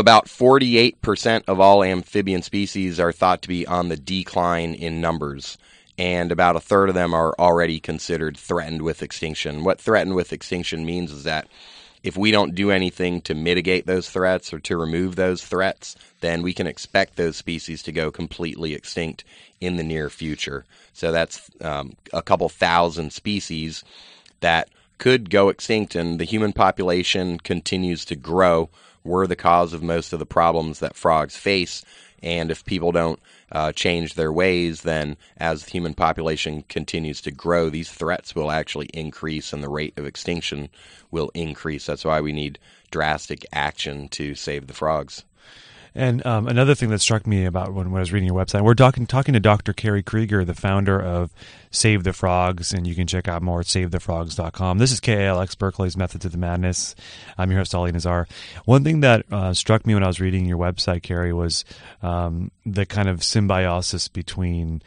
about 0.00 0.26
48% 0.26 1.44
of 1.46 1.60
all 1.60 1.84
amphibian 1.84 2.42
species 2.42 2.98
are 2.98 3.12
thought 3.12 3.42
to 3.42 3.48
be 3.48 3.66
on 3.66 3.88
the 3.88 3.96
decline 3.96 4.74
in 4.74 5.00
numbers 5.00 5.56
and 6.00 6.32
about 6.32 6.56
a 6.56 6.60
third 6.60 6.88
of 6.88 6.94
them 6.94 7.12
are 7.12 7.34
already 7.38 7.78
considered 7.78 8.34
threatened 8.34 8.80
with 8.80 9.02
extinction. 9.02 9.64
What 9.64 9.78
threatened 9.78 10.16
with 10.16 10.32
extinction 10.32 10.86
means 10.86 11.12
is 11.12 11.24
that 11.24 11.46
if 12.02 12.16
we 12.16 12.30
don't 12.30 12.54
do 12.54 12.70
anything 12.70 13.20
to 13.22 13.34
mitigate 13.34 13.84
those 13.84 14.08
threats 14.08 14.50
or 14.54 14.60
to 14.60 14.78
remove 14.78 15.16
those 15.16 15.44
threats, 15.44 15.96
then 16.22 16.40
we 16.42 16.54
can 16.54 16.66
expect 16.66 17.16
those 17.16 17.36
species 17.36 17.82
to 17.82 17.92
go 17.92 18.10
completely 18.10 18.72
extinct 18.72 19.24
in 19.60 19.76
the 19.76 19.82
near 19.82 20.08
future. 20.08 20.64
So 20.94 21.12
that's 21.12 21.50
um, 21.60 21.96
a 22.14 22.22
couple 22.22 22.48
thousand 22.48 23.12
species 23.12 23.84
that 24.40 24.70
could 24.96 25.28
go 25.28 25.50
extinct, 25.50 25.94
and 25.94 26.18
the 26.18 26.24
human 26.24 26.54
population 26.54 27.38
continues 27.38 28.06
to 28.06 28.16
grow. 28.16 28.70
We're 29.04 29.26
the 29.26 29.36
cause 29.36 29.72
of 29.72 29.82
most 29.82 30.12
of 30.12 30.18
the 30.18 30.26
problems 30.26 30.80
that 30.80 30.96
frogs 30.96 31.36
face. 31.36 31.84
And 32.22 32.50
if 32.50 32.64
people 32.64 32.92
don't 32.92 33.18
uh, 33.50 33.72
change 33.72 34.14
their 34.14 34.32
ways, 34.32 34.82
then 34.82 35.16
as 35.38 35.64
the 35.64 35.70
human 35.70 35.94
population 35.94 36.64
continues 36.68 37.20
to 37.22 37.30
grow, 37.30 37.70
these 37.70 37.90
threats 37.90 38.34
will 38.34 38.50
actually 38.50 38.86
increase 38.92 39.52
and 39.52 39.62
the 39.62 39.70
rate 39.70 39.98
of 39.98 40.04
extinction 40.04 40.68
will 41.10 41.30
increase. 41.34 41.86
That's 41.86 42.04
why 42.04 42.20
we 42.20 42.32
need 42.32 42.58
drastic 42.90 43.46
action 43.52 44.08
to 44.10 44.34
save 44.34 44.66
the 44.66 44.74
frogs. 44.74 45.24
And 45.94 46.24
um, 46.24 46.46
another 46.46 46.74
thing 46.74 46.90
that 46.90 47.00
struck 47.00 47.26
me 47.26 47.44
about 47.44 47.74
when, 47.74 47.90
when, 47.90 47.98
I 47.98 48.00
was 48.00 48.12
reading 48.12 48.28
your 48.28 48.36
website, 48.36 48.62
we're 48.62 48.74
talking 48.74 49.06
talking 49.06 49.34
to 49.34 49.40
Dr. 49.40 49.72
Kerry 49.72 50.02
Kriger, 50.02 50.46
the 50.46 50.54
founder 50.54 51.00
of 51.00 51.32
Save 51.70 52.04
the 52.04 52.12
Frogs, 52.12 52.72
and 52.72 52.86
you 52.86 52.94
can 52.94 53.06
check 53.06 53.26
out 53.26 53.42
more 53.42 53.60
at 53.60 53.66
savethefrogs.com. 53.66 54.78
This 54.78 54.92
is 54.92 55.00
KALX 55.00 55.58
Berkeley's 55.58 55.96
Method 55.96 56.20
to 56.20 56.28
the 56.28 56.38
Madness. 56.38 56.94
I'm 57.36 57.50
your 57.50 57.58
host, 57.58 57.74
Ali 57.74 57.90
Nazar. 57.90 58.28
One 58.64 58.84
thing 58.84 59.00
that 59.00 59.26
uh, 59.32 59.52
struck 59.52 59.84
me 59.84 59.94
when 59.94 60.04
I 60.04 60.08
was 60.08 60.20
reading 60.20 60.46
your 60.46 60.58
website, 60.58 61.02
Kerry, 61.02 61.32
was 61.32 61.64
um, 62.02 62.52
the 62.64 62.86
kind 62.86 63.08
of 63.08 63.24
symbiosis 63.24 64.06
between 64.06 64.82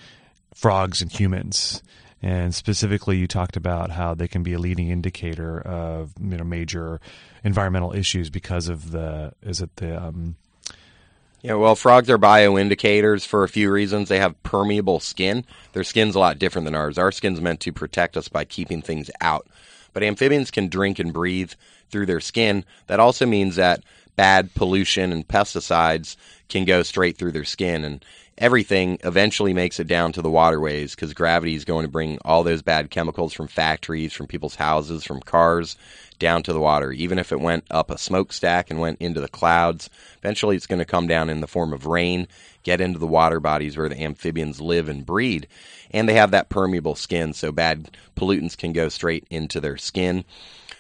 frogs 0.53 1.01
and 1.01 1.11
humans. 1.11 1.83
And 2.21 2.55
specifically, 2.55 3.17
you 3.17 3.27
talked 3.27 3.57
about 3.57 3.91
how 3.91 4.13
they 4.13 4.29
can 4.29 4.43
be 4.43 4.53
a 4.53 4.59
leading 4.59 4.87
indicator 4.87 5.59
of 5.59 6.13
you 6.17 6.37
know 6.37 6.45
major 6.45 7.01
environmental 7.43 7.93
issues 7.93 8.29
because 8.29 8.69
of 8.69 8.91
the 8.91 9.33
is 9.41 9.59
it 9.59 9.75
the 9.75 10.01
um, 10.01 10.37
yeah, 11.43 11.55
well, 11.55 11.75
frogs 11.75 12.09
are 12.09 12.17
bioindicators 12.17 13.27
for 13.27 13.43
a 13.43 13.49
few 13.49 13.69
reasons. 13.69 14.07
They 14.07 14.19
have 14.19 14.41
permeable 14.43 15.01
skin. 15.01 15.43
Their 15.73 15.83
skin's 15.83 16.15
a 16.15 16.19
lot 16.19 16.39
different 16.39 16.63
than 16.63 16.73
ours. 16.73 16.97
Our 16.97 17.11
skin's 17.11 17.41
meant 17.41 17.59
to 17.61 17.73
protect 17.73 18.15
us 18.15 18.29
by 18.29 18.45
keeping 18.45 18.81
things 18.81 19.11
out. 19.19 19.45
But 19.91 20.03
amphibians 20.03 20.51
can 20.51 20.69
drink 20.69 20.99
and 20.99 21.11
breathe 21.11 21.51
through 21.91 22.05
their 22.05 22.21
skin. 22.21 22.63
That 22.87 23.01
also 23.01 23.25
means 23.25 23.57
that 23.57 23.83
bad 24.15 24.53
pollution 24.53 25.11
and 25.11 25.27
pesticides 25.27 26.15
can 26.47 26.63
go 26.63 26.81
straight 26.81 27.17
through 27.17 27.33
their 27.33 27.43
skin. 27.43 27.83
And 27.83 28.05
everything 28.37 28.97
eventually 29.03 29.53
makes 29.53 29.79
it 29.79 29.87
down 29.87 30.11
to 30.13 30.21
the 30.21 30.29
waterways 30.29 30.95
because 30.95 31.13
gravity 31.13 31.55
is 31.55 31.65
going 31.65 31.85
to 31.85 31.91
bring 31.91 32.17
all 32.25 32.43
those 32.43 32.61
bad 32.61 32.89
chemicals 32.89 33.33
from 33.33 33.47
factories, 33.47 34.13
from 34.13 34.27
people's 34.27 34.55
houses, 34.55 35.03
from 35.03 35.19
cars 35.21 35.77
down 36.19 36.43
to 36.43 36.53
the 36.53 36.59
water. 36.59 36.91
Even 36.91 37.19
if 37.19 37.31
it 37.31 37.39
went 37.39 37.65
up 37.69 37.91
a 37.91 37.97
smokestack 37.97 38.69
and 38.69 38.79
went 38.79 39.01
into 39.01 39.19
the 39.19 39.27
clouds, 39.27 39.89
eventually 40.17 40.55
it's 40.55 40.67
going 40.67 40.79
to 40.79 40.85
come 40.85 41.07
down 41.07 41.29
in 41.29 41.41
the 41.41 41.47
form 41.47 41.73
of 41.73 41.85
rain, 41.85 42.27
get 42.63 42.81
into 42.81 42.99
the 42.99 43.07
water 43.07 43.39
bodies 43.39 43.77
where 43.77 43.89
the 43.89 44.01
amphibians 44.01 44.61
live 44.61 44.89
and 44.89 45.05
breed. 45.05 45.47
And 45.91 46.09
they 46.09 46.13
have 46.13 46.31
that 46.31 46.49
permeable 46.49 46.95
skin, 46.95 47.33
so 47.33 47.51
bad 47.51 47.95
pollutants 48.15 48.57
can 48.57 48.73
go 48.73 48.89
straight 48.89 49.27
into 49.29 49.59
their 49.59 49.77
skin. 49.77 50.25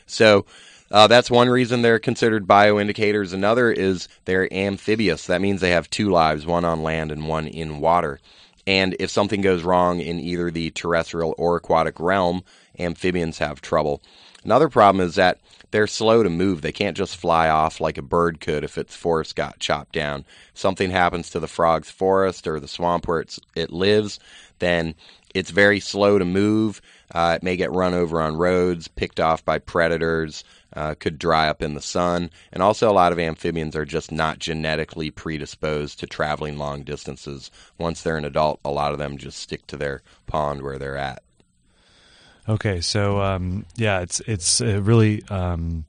So, 0.05 0.45
Uh, 0.93 1.07
that's 1.07 1.31
one 1.31 1.49
reason 1.49 1.81
they're 1.81 1.97
considered 1.97 2.45
bioindicators. 2.45 3.33
Another 3.33 3.71
is 3.71 4.07
they're 4.25 4.51
amphibious. 4.53 5.25
That 5.25 5.41
means 5.41 5.59
they 5.59 5.71
have 5.71 5.89
two 5.89 6.11
lives, 6.11 6.45
one 6.45 6.63
on 6.63 6.83
land 6.83 7.11
and 7.11 7.27
one 7.27 7.47
in 7.47 7.79
water. 7.79 8.19
And 8.67 8.95
if 8.99 9.09
something 9.09 9.41
goes 9.41 9.63
wrong 9.63 9.99
in 9.99 10.19
either 10.19 10.51
the 10.51 10.69
terrestrial 10.69 11.33
or 11.39 11.55
aquatic 11.55 11.99
realm, 11.99 12.43
amphibians 12.77 13.39
have 13.39 13.59
trouble. 13.59 14.03
Another 14.45 14.69
problem 14.69 15.05
is 15.05 15.15
that 15.15 15.39
they're 15.71 15.87
slow 15.87 16.21
to 16.21 16.29
move. 16.29 16.61
They 16.61 16.71
can't 16.71 16.95
just 16.95 17.17
fly 17.17 17.49
off 17.49 17.81
like 17.81 17.97
a 17.97 18.03
bird 18.03 18.39
could 18.39 18.63
if 18.63 18.77
its 18.77 18.95
forest 18.95 19.35
got 19.35 19.57
chopped 19.57 19.93
down. 19.93 20.25
Something 20.53 20.91
happens 20.91 21.31
to 21.31 21.39
the 21.39 21.47
frog's 21.47 21.89
forest 21.89 22.45
or 22.45 22.59
the 22.59 22.67
swamp 22.67 23.07
where 23.07 23.25
it 23.55 23.71
lives, 23.71 24.19
then 24.59 24.93
it's 25.33 25.49
very 25.49 25.79
slow 25.79 26.19
to 26.19 26.25
move. 26.25 26.81
Uh, 27.11 27.33
it 27.37 27.43
may 27.43 27.57
get 27.57 27.71
run 27.71 27.95
over 27.95 28.21
on 28.21 28.37
roads, 28.37 28.87
picked 28.87 29.19
off 29.19 29.43
by 29.43 29.57
predators, 29.57 30.43
uh, 30.75 30.95
could 30.95 31.19
dry 31.19 31.47
up 31.47 31.61
in 31.61 31.73
the 31.73 31.81
sun. 31.81 32.29
And 32.51 32.63
also, 32.63 32.89
a 32.89 32.93
lot 32.93 33.11
of 33.11 33.19
amphibians 33.19 33.75
are 33.75 33.85
just 33.85 34.11
not 34.11 34.39
genetically 34.39 35.11
predisposed 35.11 35.99
to 35.99 36.07
traveling 36.07 36.57
long 36.57 36.83
distances. 36.83 37.51
Once 37.77 38.01
they're 38.01 38.17
an 38.17 38.25
adult, 38.25 38.59
a 38.65 38.71
lot 38.71 38.91
of 38.91 38.99
them 38.99 39.17
just 39.17 39.39
stick 39.39 39.67
to 39.67 39.77
their 39.77 40.01
pond 40.27 40.61
where 40.61 40.77
they're 40.77 40.97
at. 40.97 41.23
Okay, 42.47 42.81
so 42.81 43.21
um, 43.21 43.65
yeah, 43.75 44.01
it's 44.01 44.19
it's 44.21 44.59
uh, 44.59 44.81
really 44.81 45.23
um, 45.29 45.85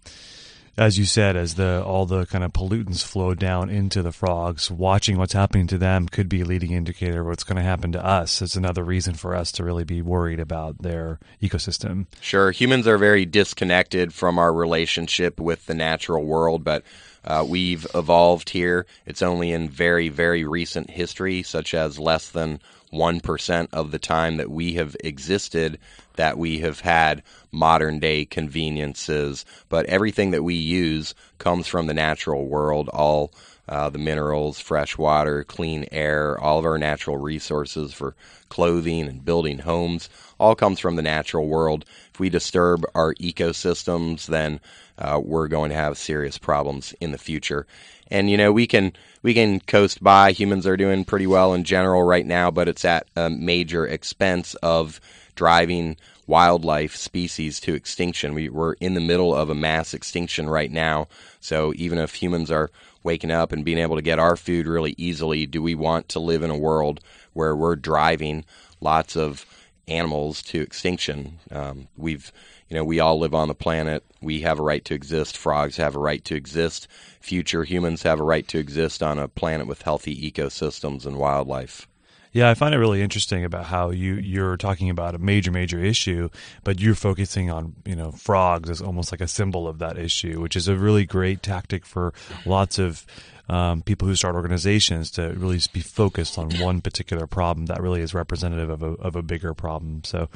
as 0.77 0.99
you 0.99 1.05
said, 1.05 1.37
as 1.37 1.55
the 1.55 1.83
all 1.85 2.07
the 2.07 2.27
kind 2.27 2.43
of 2.43 2.53
pollutants 2.53 3.05
flow 3.05 3.35
down 3.35 3.71
into 3.71 4.03
the 4.03 4.13
frogs, 4.13 4.71
watching 4.71 5.17
what's 5.17 5.33
happening 5.33 5.67
to 5.69 5.79
them 5.79 6.09
could 6.09 6.29
be 6.29 6.41
a 6.41 6.45
leading 6.45 6.73
indicator 6.73 7.21
of 7.21 7.27
what's 7.27 7.45
going 7.45 7.57
to 7.57 7.63
happen 7.63 7.93
to 7.93 8.05
us. 8.05 8.43
It's 8.43 8.57
another 8.57 8.83
reason 8.83 9.15
for 9.15 9.35
us 9.35 9.53
to 9.53 9.65
really 9.65 9.85
be 9.85 10.03
worried 10.03 10.41
about 10.41 10.83
their 10.83 11.21
ecosystem. 11.43 12.07
Sure, 12.21 12.51
humans 12.51 12.89
are 12.89 12.99
very 12.99 13.25
disconnected 13.25 14.13
from 14.13 14.39
our 14.39 14.53
relationship 14.53 15.39
with 15.39 15.67
the 15.67 15.75
natural 15.75 16.25
world, 16.25 16.65
but 16.65 16.83
uh, 17.25 17.45
we've 17.49 17.87
evolved 17.95 18.51
here. 18.51 18.87
It's 19.07 19.23
only 19.23 19.53
in 19.53 19.69
very, 19.69 20.09
very 20.09 20.45
recent 20.45 20.91
history, 20.91 21.43
such 21.43 21.73
as 21.75 21.99
less 21.99 22.29
than 22.29 22.61
1% 22.95 23.69
of 23.73 23.91
the 23.91 23.99
time 23.99 24.37
that 24.37 24.51
we 24.51 24.75
have 24.75 24.97
existed 25.03 25.79
that 26.17 26.39
we 26.39 26.61
have 26.61 26.81
had 26.81 27.23
modern 27.51 27.99
day 27.99 28.25
conveniences. 28.25 29.45
But 29.69 29.87
everything 29.87 30.31
that 30.31 30.45
we 30.45 30.55
use 30.55 31.15
comes 31.39 31.67
from 31.67 31.87
the 31.87 31.95
natural 31.95 32.47
world. 32.47 32.89
All 32.89 33.33
uh, 33.69 33.89
the 33.91 33.99
minerals, 33.99 34.61
fresh 34.61 34.99
water, 34.99 35.45
clean 35.45 35.87
air, 35.91 36.39
all 36.39 36.59
of 36.59 36.65
our 36.65 36.79
natural 36.79 37.17
resources 37.17 37.93
for 37.93 38.15
clothing 38.49 39.09
and 39.09 39.25
building 39.25 39.59
homes, 39.59 40.09
all 40.39 40.55
comes 40.55 40.79
from 40.79 40.97
the 40.97 41.03
natural 41.03 41.47
world. 41.47 41.85
If 42.13 42.21
we 42.21 42.29
disturb 42.29 42.85
our 42.95 43.15
ecosystems, 43.15 44.27
then 44.27 44.61
uh, 44.99 45.21
we're 45.23 45.49
going 45.49 45.71
to 45.71 45.77
have 45.77 45.99
serious 45.99 46.39
problems 46.39 46.95
in 47.01 47.13
the 47.13 47.19
future. 47.19 47.67
And 48.11 48.31
you 48.31 48.37
know, 48.37 48.53
we 48.53 48.67
can 48.67 48.93
we 49.23 49.35
can 49.35 49.61
coast 49.61 50.03
by. 50.03 50.33
Humans 50.33 50.67
are 50.67 50.77
doing 50.77 51.05
pretty 51.05 51.27
well 51.27 51.55
in 51.55 51.65
general 51.65 52.03
right 52.03 52.27
now, 52.27 52.51
but 52.51 52.69
it's 52.69 52.85
at 52.85 53.07
a 53.17 53.31
major 53.31 53.87
expense 53.87 54.55
of 54.57 55.01
driving 55.35 55.97
wildlife 56.27 56.97
species 56.97 57.61
to 57.61 57.75
extinction. 57.75 58.35
We, 58.35 58.49
we're 58.49 58.75
in 58.75 58.95
the 58.95 59.01
middle 59.01 59.35
of 59.35 59.51
a 59.51 59.55
mass 59.55 59.95
extinction 59.95 60.49
right 60.49 60.71
now. 60.71 61.09
So 61.41 61.73
even 61.77 61.99
if 61.99 62.15
humans 62.15 62.51
are 62.51 62.71
waking 63.05 63.31
up 63.31 63.53
and 63.53 63.65
being 63.65 63.79
able 63.79 63.97
to 63.97 64.03
get 64.03 64.19
our 64.19 64.37
food 64.37 64.67
really 64.67 64.95
easily, 64.99 65.47
do 65.47 65.63
we 65.63 65.77
want 65.77 66.09
to 66.09 66.19
live 66.19 66.43
in 66.43 66.51
a 66.51 66.59
world 66.59 67.01
where 67.33 67.55
we're 67.55 67.77
driving 67.77 68.45
lots 68.81 69.17
of 69.17 69.47
animals 69.87 70.43
to 70.43 70.61
extinction? 70.61 71.39
Um, 71.53 71.87
we've 71.97 72.33
you 72.69 72.77
know, 72.77 72.85
we 72.85 72.99
all 72.99 73.19
live 73.19 73.35
on 73.35 73.49
the 73.49 73.55
planet. 73.55 74.05
We 74.21 74.41
have 74.41 74.59
a 74.59 74.63
right 74.63 74.85
to 74.87 74.95
exist. 74.95 75.37
Frogs 75.37 75.77
have 75.77 75.95
a 75.95 76.01
right 76.01 76.25
to 76.25 76.35
exist. 76.35 76.89
Future 77.21 77.63
humans 77.63 78.03
have 78.03 78.19
a 78.19 78.25
right 78.25 78.49
to 78.49 78.59
exist 78.59 79.03
on 79.03 79.19
a 79.19 79.29
planet 79.29 79.67
with 79.67 79.83
healthy 79.83 80.31
ecosystems 80.31 81.07
and 81.07 81.17
wildlife. 81.17 81.87
Yeah, 82.35 82.51
I 82.51 82.55
find 82.55 82.75
it 82.75 82.79
really 82.79 83.01
interesting 83.01 83.45
about 83.45 83.67
how 83.67 83.91
you 83.91 84.15
you're 84.17 84.57
talking 84.57 84.91
about 84.91 85.15
a 85.15 85.19
major 85.19 85.53
major 85.53 85.79
issue, 85.79 86.31
but 86.65 86.81
you're 86.81 86.97
focusing 86.97 87.49
on 87.49 87.77
you 87.87 87.95
know 87.95 88.11
frogs 88.11 88.69
as 88.69 88.83
almost 88.83 89.13
like 89.13 89.21
a 89.21 89.29
symbol 89.29 89.69
of 89.69 89.79
that 89.79 89.97
issue, 89.97 90.41
which 90.41 90.57
is 90.57 90.67
a 90.67 90.77
really 90.77 91.07
great 91.07 91.45
tactic 91.45 91.87
for 91.87 92.13
lots 92.45 92.81
of 92.81 93.07
um, 93.49 93.83
people 93.83 94.09
who 94.09 94.17
start 94.17 94.35
organizations 94.35 95.13
to 95.13 95.33
really 95.37 95.61
be 95.73 95.81
focused 95.81 96.37
on 96.37 96.51
one 96.59 96.81
particular 96.81 97.29
problem 97.29 97.67
that 97.67 97.81
really 97.81 98.01
is 98.01 98.15
representative 98.15 98.69
of 98.69 98.83
a, 98.83 98.93
of 98.95 99.15
a 99.15 99.23
bigger 99.23 99.55
problem. 99.55 100.03
So, 100.03 100.29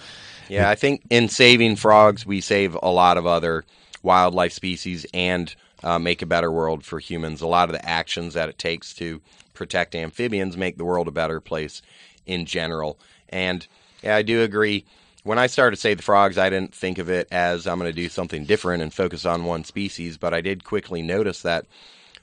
yeah, 0.48 0.68
it, 0.68 0.72
I 0.72 0.74
think 0.76 1.02
in 1.10 1.28
saving 1.28 1.76
frogs, 1.76 2.24
we 2.24 2.40
save 2.40 2.76
a 2.80 2.90
lot 2.90 3.16
of 3.16 3.26
other 3.26 3.64
wildlife 4.04 4.52
species 4.52 5.04
and 5.12 5.52
uh, 5.82 5.98
make 5.98 6.22
a 6.22 6.26
better 6.26 6.52
world 6.52 6.84
for 6.84 7.00
humans. 7.00 7.40
A 7.40 7.46
lot 7.48 7.68
of 7.68 7.72
the 7.72 7.84
actions 7.84 8.34
that 8.34 8.48
it 8.48 8.58
takes 8.58 8.94
to 8.94 9.20
protect 9.58 9.94
amphibians 9.94 10.56
make 10.56 10.78
the 10.78 10.84
world 10.84 11.08
a 11.08 11.12
better 11.12 11.40
place 11.40 11.82
in 12.24 12.46
general. 12.46 12.98
And 13.28 13.66
yeah, 14.02 14.16
I 14.16 14.22
do 14.22 14.42
agree. 14.42 14.86
When 15.24 15.38
I 15.38 15.48
started 15.48 15.76
Save 15.76 15.98
the 15.98 16.02
Frogs, 16.02 16.38
I 16.38 16.48
didn't 16.48 16.72
think 16.72 16.98
of 16.98 17.10
it 17.10 17.28
as 17.30 17.66
I'm 17.66 17.78
going 17.78 17.90
to 17.90 18.02
do 18.02 18.08
something 18.08 18.44
different 18.44 18.82
and 18.82 18.94
focus 18.94 19.26
on 19.26 19.44
one 19.44 19.64
species, 19.64 20.16
but 20.16 20.32
I 20.32 20.40
did 20.40 20.64
quickly 20.64 21.02
notice 21.02 21.42
that 21.42 21.66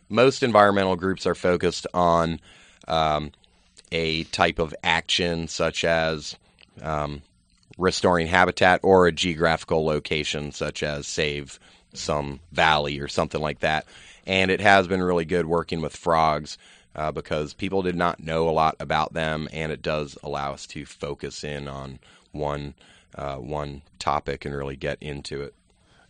most 0.09 0.41
environmental 0.41 0.95
groups 0.95 1.27
are 1.27 1.35
focused 1.35 1.85
on 1.93 2.39
um, 2.87 3.31
a 3.91 4.23
type 4.25 4.57
of 4.57 4.73
action, 4.83 5.47
such 5.47 5.83
as 5.83 6.35
um, 6.81 7.21
restoring 7.77 8.27
habitat 8.27 8.79
or 8.81 9.07
a 9.07 9.11
geographical 9.11 9.85
location, 9.85 10.51
such 10.51 10.81
as 10.81 11.05
save 11.05 11.59
some 11.93 12.39
valley 12.51 12.99
or 12.99 13.07
something 13.07 13.41
like 13.41 13.59
that. 13.59 13.85
And 14.25 14.49
it 14.49 14.61
has 14.61 14.87
been 14.87 15.03
really 15.03 15.25
good 15.25 15.45
working 15.45 15.81
with 15.81 15.95
frogs 15.95 16.57
uh, 16.95 17.11
because 17.11 17.53
people 17.53 17.81
did 17.81 17.95
not 17.95 18.19
know 18.19 18.47
a 18.47 18.51
lot 18.51 18.75
about 18.79 19.13
them, 19.13 19.47
and 19.51 19.71
it 19.71 19.81
does 19.81 20.17
allow 20.23 20.53
us 20.53 20.65
to 20.67 20.85
focus 20.85 21.43
in 21.43 21.67
on 21.67 21.99
one 22.31 22.73
uh, 23.15 23.35
one 23.35 23.81
topic 23.99 24.45
and 24.45 24.55
really 24.55 24.75
get 24.75 24.97
into 25.01 25.41
it. 25.41 25.53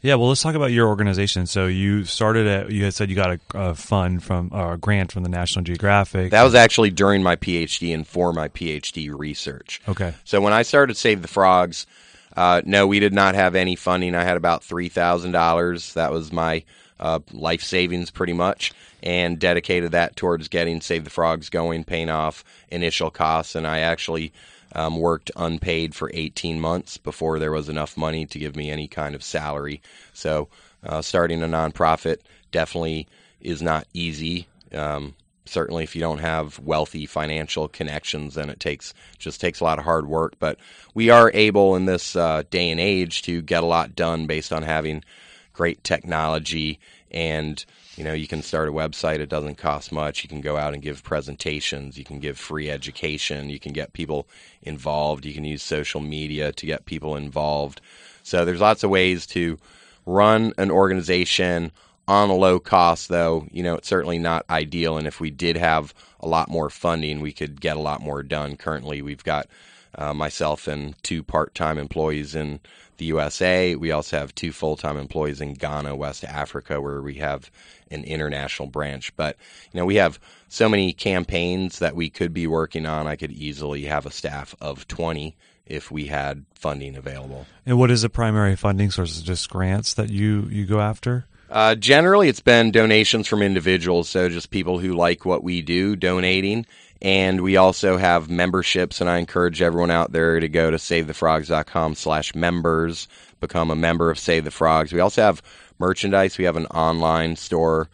Yeah, 0.02 0.16
well, 0.16 0.30
let's 0.30 0.44
talk 0.44 0.54
about 0.54 0.72
your 0.72 0.88
organization. 0.88 1.48
So 1.48 1.66
you 1.66 2.04
started 2.04 2.46
at, 2.46 2.72
you 2.72 2.84
had 2.84 2.94
said 2.94 3.10
you 3.10 3.16
got 3.16 3.32
a, 3.32 3.40
a 3.56 3.76
fund 3.76 4.24
from, 4.24 4.50
or 4.52 4.74
a 4.74 4.78
grant 4.78 5.12
from 5.12 5.24
the 5.24 5.30
National 5.30 5.64
Geographic. 5.64 6.30
That 6.30 6.44
was 6.44 6.54
actually 6.54 6.92
during 6.92 7.24
my 7.24 7.36
PhD 7.36 7.92
and 7.92 8.06
for 8.06 8.32
my 8.32 8.48
PhD 8.50 9.12
research. 9.18 9.82
Okay. 9.88 10.14
So 10.24 10.42
when 10.42 10.54
I 10.54 10.62
started 10.62 10.96
Save 10.96 11.24
the 11.24 11.28
Frogs, 11.28 11.88
uh, 12.38 12.62
no, 12.66 12.86
we 12.86 13.00
did 13.00 13.14
not 13.14 13.34
have 13.34 13.56
any 13.56 13.76
funding. 13.76 14.14
I 14.14 14.24
had 14.24 14.38
about 14.38 14.62
$3,000. 14.62 15.94
That 15.94 16.12
was 16.12 16.32
my 16.32 16.64
uh, 17.00 17.20
life 17.32 17.62
savings 17.62 18.12
pretty 18.12 18.34
much 18.34 18.74
and 19.04 19.38
dedicated 19.40 19.92
that 19.92 20.16
towards 20.16 20.48
getting 20.48 20.82
Save 20.82 21.04
the 21.04 21.10
Frogs 21.10 21.50
going, 21.50 21.84
paying 21.84 22.10
off 22.10 22.44
initial 22.70 23.12
costs. 23.12 23.56
And 23.56 23.68
I 23.68 23.80
actually 23.80 24.34
um, 24.74 24.98
worked 24.98 25.32
unpaid 25.36 25.94
for 25.96 26.10
18 26.14 26.60
months 26.60 26.98
before 26.98 27.40
there 27.40 27.52
was 27.52 27.70
enough 27.70 27.96
money 27.96 28.26
to 28.26 28.40
give 28.40 28.56
me 28.56 28.72
any 28.72 28.88
kind 28.88 29.16
of 29.16 29.24
salary. 29.24 29.82
So, 30.14 30.50
uh, 30.84 31.02
starting 31.02 31.42
a 31.42 31.48
nonprofit 31.48 32.18
definitely 32.52 33.08
is 33.42 33.62
not 33.62 33.88
easy. 33.94 34.48
Um, 34.74 35.16
certainly, 35.46 35.84
if 35.84 35.96
you 35.96 36.02
don't 36.02 36.20
have 36.20 36.60
wealthy 36.60 37.06
financial 37.06 37.68
connections, 37.68 38.36
then 38.36 38.50
it 38.50 38.60
takes 38.60 38.94
just 39.18 39.40
takes 39.40 39.60
a 39.60 39.64
lot 39.64 39.80
of 39.80 39.86
hard 39.86 40.08
work. 40.08 40.34
But 40.40 40.58
we 40.94 41.10
are 41.10 41.32
able 41.34 41.76
in 41.76 41.86
this 41.86 42.16
uh, 42.16 42.44
day 42.50 42.70
and 42.70 42.80
age 42.80 43.22
to 43.24 43.42
get 43.42 43.64
a 43.64 43.68
lot 43.68 43.96
done 43.96 44.26
based 44.28 44.52
on 44.52 44.64
having 44.64 45.04
great 45.56 45.84
technology 45.84 46.80
and 47.12 47.66
you 47.96 48.04
know 48.04 48.14
you 48.14 48.28
can 48.28 48.42
start 48.42 48.68
a 48.68 48.74
website 48.74 49.20
it 49.20 49.30
doesn't 49.30 49.56
cost 49.58 49.92
much. 49.92 50.22
You 50.22 50.30
can 50.30 50.42
go 50.42 50.58
out 50.58 50.74
and 50.74 50.84
give 50.84 51.04
presentations 51.04 51.98
you 51.98 52.04
can 52.04 52.20
give 52.20 52.38
free 52.38 52.70
education 52.70 53.50
you 53.50 53.60
can 53.60 53.72
get 53.72 53.94
people 53.94 54.28
involved 54.62 55.26
you 55.26 55.34
can 55.34 55.46
use 55.46 55.64
social 55.64 56.02
media 56.02 56.52
to 56.52 56.66
get 56.66 56.86
people 56.86 57.16
involved. 57.16 57.82
So 58.22 58.44
there's 58.44 58.62
lots 58.62 58.84
of 58.84 58.90
ways 58.90 59.26
to 59.28 59.58
run 60.06 60.54
an 60.58 60.72
organization 60.72 61.72
on 62.08 62.30
a 62.30 62.36
low 62.36 62.60
cost 62.60 63.08
though 63.08 63.48
you 63.52 63.64
know 63.64 63.76
it's 63.76 63.88
certainly 63.88 64.20
not 64.20 64.46
ideal 64.50 64.98
and 64.98 65.08
if 65.08 65.20
we 65.22 65.32
did 65.32 65.56
have 65.56 65.94
a 66.20 66.28
lot 66.28 66.50
more 66.50 66.70
funding 66.70 67.22
we 67.22 67.32
could 67.32 67.62
get 67.62 67.78
a 67.78 67.82
lot 67.82 68.02
more 68.02 68.24
done. 68.24 68.58
Currently 68.58 69.02
we've 69.02 69.24
got 69.24 69.48
uh, 69.98 70.14
myself 70.14 70.68
and 70.68 71.02
two 71.04 71.24
part-time 71.24 71.78
employees 71.78 72.36
in 72.36 72.60
the 72.98 73.06
USA. 73.06 73.76
We 73.76 73.92
also 73.92 74.18
have 74.18 74.36
two 74.36 74.52
full 74.52 74.78
time 74.78 74.98
employees 74.98 75.42
in 75.42 75.54
Ghana, 75.54 75.96
West 75.96 76.24
Africa, 76.24 76.82
where 76.82 77.02
we 77.02 77.16
have 77.16 77.52
an 77.92 78.04
international 78.04 78.68
branch. 78.68 79.16
But, 79.16 79.38
you 79.72 79.80
know, 79.80 79.86
we 79.86 79.96
have 79.96 80.20
so 80.48 80.70
many 80.70 80.94
campaigns 80.94 81.80
that 81.80 81.96
we 81.96 82.10
could 82.10 82.34
be 82.34 82.48
working 82.48 82.86
on. 82.86 83.08
I 83.08 83.16
could 83.16 83.32
easily 83.32 83.84
have 83.86 84.06
a 84.06 84.12
staff 84.12 84.56
of 84.62 84.88
20 84.88 85.36
if 85.66 85.92
we 85.92 86.06
had 86.06 86.46
funding 86.54 86.96
available. 86.96 87.46
And 87.66 87.78
what 87.80 87.92
is 87.92 88.04
the 88.04 88.10
primary 88.10 88.56
funding 88.56 88.92
source? 88.92 89.20
Just 89.22 89.50
grants 89.50 89.94
that 89.96 90.10
you, 90.10 90.48
you 90.52 90.66
go 90.66 90.80
after? 90.80 91.26
Uh, 91.50 91.76
generally, 91.76 92.28
it's 92.28 92.40
been 92.40 92.72
donations 92.72 93.28
from 93.28 93.42
individuals, 93.42 94.10
so 94.10 94.30
just 94.30 94.50
people 94.50 94.80
who 94.80 94.94
like 94.94 95.26
what 95.26 95.44
we 95.44 95.62
do 95.62 95.96
donating. 95.96 96.66
And 97.02 97.42
we 97.42 97.56
also 97.56 97.98
have 97.98 98.30
memberships, 98.30 99.00
and 99.00 99.10
I 99.10 99.20
encourage 99.20 99.62
everyone 99.62 99.92
out 99.92 100.12
there 100.12 100.40
to 100.40 100.48
go 100.50 100.72
to 100.72 100.78
savethefrogs.com 100.78 101.96
slash 101.96 102.34
members, 102.34 103.08
become 103.40 103.70
a 103.70 103.76
member 103.76 104.10
of 104.10 104.18
Save 104.18 104.46
the 104.46 104.52
Frogs. 104.52 104.92
We 104.92 105.00
also 105.00 105.22
have 105.22 105.42
merchandise. 105.78 106.38
We 106.38 106.46
have 106.46 106.58
an 106.58 106.66
online 106.68 107.36
store 107.36 107.90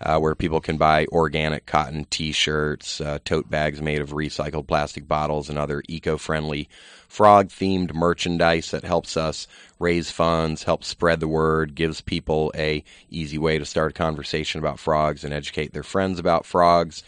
uh, 0.00 0.18
where 0.18 0.34
people 0.34 0.60
can 0.60 0.76
buy 0.76 1.06
organic 1.06 1.66
cotton 1.66 2.06
T-shirts, 2.10 3.00
uh, 3.00 3.18
tote 3.24 3.50
bags 3.50 3.82
made 3.82 4.00
of 4.00 4.10
recycled 4.10 4.66
plastic 4.66 5.08
bottles, 5.08 5.48
and 5.48 5.58
other 5.58 5.82
eco-friendly 5.88 6.68
frog-themed 7.08 7.94
merchandise 7.94 8.70
that 8.70 8.84
helps 8.84 9.16
us 9.16 9.46
raise 9.78 10.10
funds, 10.10 10.64
helps 10.64 10.88
spread 10.88 11.20
the 11.20 11.28
word, 11.28 11.74
gives 11.74 12.00
people 12.00 12.52
a 12.54 12.84
easy 13.10 13.38
way 13.38 13.58
to 13.58 13.64
start 13.64 13.90
a 13.92 13.94
conversation 13.94 14.58
about 14.58 14.78
frogs 14.78 15.24
and 15.24 15.32
educate 15.32 15.72
their 15.72 15.82
friends 15.82 16.18
about 16.18 16.44
frogs. 16.44 17.02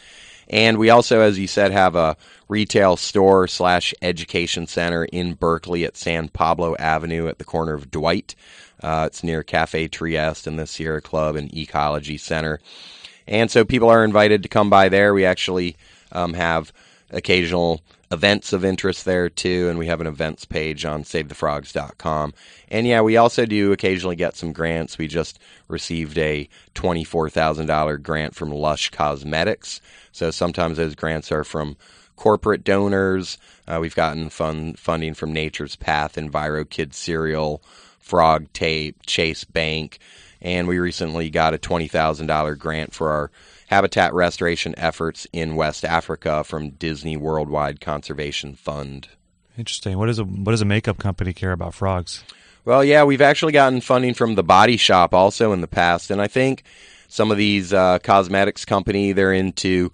And 0.49 0.79
we 0.79 0.91
also, 0.91 1.21
as 1.21 1.39
you 1.39 1.47
said, 1.47 1.71
have 1.71 1.95
a 1.95 2.17
retail 2.49 2.97
store 2.97 3.47
slash 3.47 3.95
education 4.03 4.67
center 4.67 5.05
in 5.05 5.35
Berkeley 5.35 5.85
at 5.85 5.97
San 5.97 6.29
Pablo 6.29 6.75
Avenue 6.77 7.29
at 7.29 7.39
the 7.39 7.45
corner 7.45 7.75
of 7.75 7.91
Dwight. 7.91 8.35
Uh, 8.83 9.05
it's 9.07 9.25
near 9.25 9.43
Cafe 9.43 9.89
Trieste 9.89 10.47
and 10.47 10.59
the 10.59 10.67
Sierra 10.67 11.01
Club 11.01 11.37
and 11.37 11.55
Ecology 11.57 12.17
Center. 12.19 12.61
And 13.27 13.51
so 13.51 13.65
people 13.65 13.91
are 13.91 14.05
invited 14.05 14.43
to 14.43 14.49
come 14.49 14.71
by 14.71 14.89
there. 14.89 15.15
We 15.15 15.25
actually 15.25 15.77
um, 16.13 16.35
have 16.35 16.73
occasional 17.11 17.81
events 18.13 18.53
of 18.53 18.65
interest 18.65 19.05
there 19.05 19.29
too, 19.29 19.69
and 19.69 19.79
we 19.79 19.87
have 19.87 20.01
an 20.01 20.07
events 20.07 20.45
page 20.45 20.85
on 20.85 21.05
SaveTheFrogs.com. 21.05 22.35
And 22.69 22.87
yeah, 22.87 23.03
we 23.03 23.17
also 23.17 23.47
do 23.47 23.73
occasionally 23.73 24.17
get 24.17 24.37
some 24.37 24.53
grants. 24.53 24.99
We 24.99 25.07
just 25.07 25.39
received 25.69 26.19
a 26.19 26.49
$24,000 26.75 28.03
grant 28.03 28.35
from 28.35 28.51
Lush 28.51 28.91
Cosmetics. 28.91 29.81
So 30.11 30.31
sometimes 30.31 30.77
those 30.77 30.97
grants 30.97 31.31
are 31.31 31.45
from 31.45 31.77
corporate 32.17 32.65
donors. 32.65 33.39
Uh, 33.69 33.79
we've 33.81 33.95
gotten 33.95 34.29
fun, 34.29 34.75
funding 34.75 35.15
from 35.15 35.33
Nature's 35.33 35.77
Path, 35.77 36.17
EnviroKidz 36.17 36.95
Cereal, 36.95 37.63
Frog 38.01 38.53
Tape, 38.53 39.05
Chase 39.07 39.45
Bank, 39.45 39.99
and 40.41 40.67
we 40.67 40.79
recently 40.79 41.31
got 41.31 41.55
a 41.55 41.59
$20,000 41.59 42.59
grant 42.59 42.93
for 42.93 43.11
our 43.11 43.31
habitat 43.69 44.13
restoration 44.13 44.75
efforts 44.77 45.27
in 45.33 45.55
West 45.55 45.85
Africa 45.85 46.43
from 46.43 46.71
Disney 46.71 47.17
Worldwide 47.17 47.81
Conservation 47.81 48.55
Fund. 48.55 49.09
Interesting. 49.57 49.99
What 49.99 50.07
does 50.07 50.19
a 50.19 50.25
what 50.25 50.53
does 50.53 50.63
a 50.63 50.67
makeup 50.67 50.99
company 50.99 51.33
care 51.33 51.53
about 51.53 51.75
frogs? 51.75 52.25
Well, 52.65 52.85
yeah, 52.85 53.05
we've 53.05 53.21
actually 53.21 53.53
gotten 53.53 53.81
funding 53.81 54.15
from 54.15 54.35
the 54.35 54.43
Body 54.43 54.77
Shop 54.77 55.15
also 55.15 55.53
in 55.53 55.61
the 55.61 55.69
past, 55.69 56.11
and 56.11 56.21
I 56.21 56.29
think 56.29 56.65
some 57.09 57.31
of 57.31 57.37
these 57.37 57.73
uh, 57.73 57.99
cosmetics 58.01 58.65
company 58.65 59.13
they're 59.13 59.33
into 59.33 59.93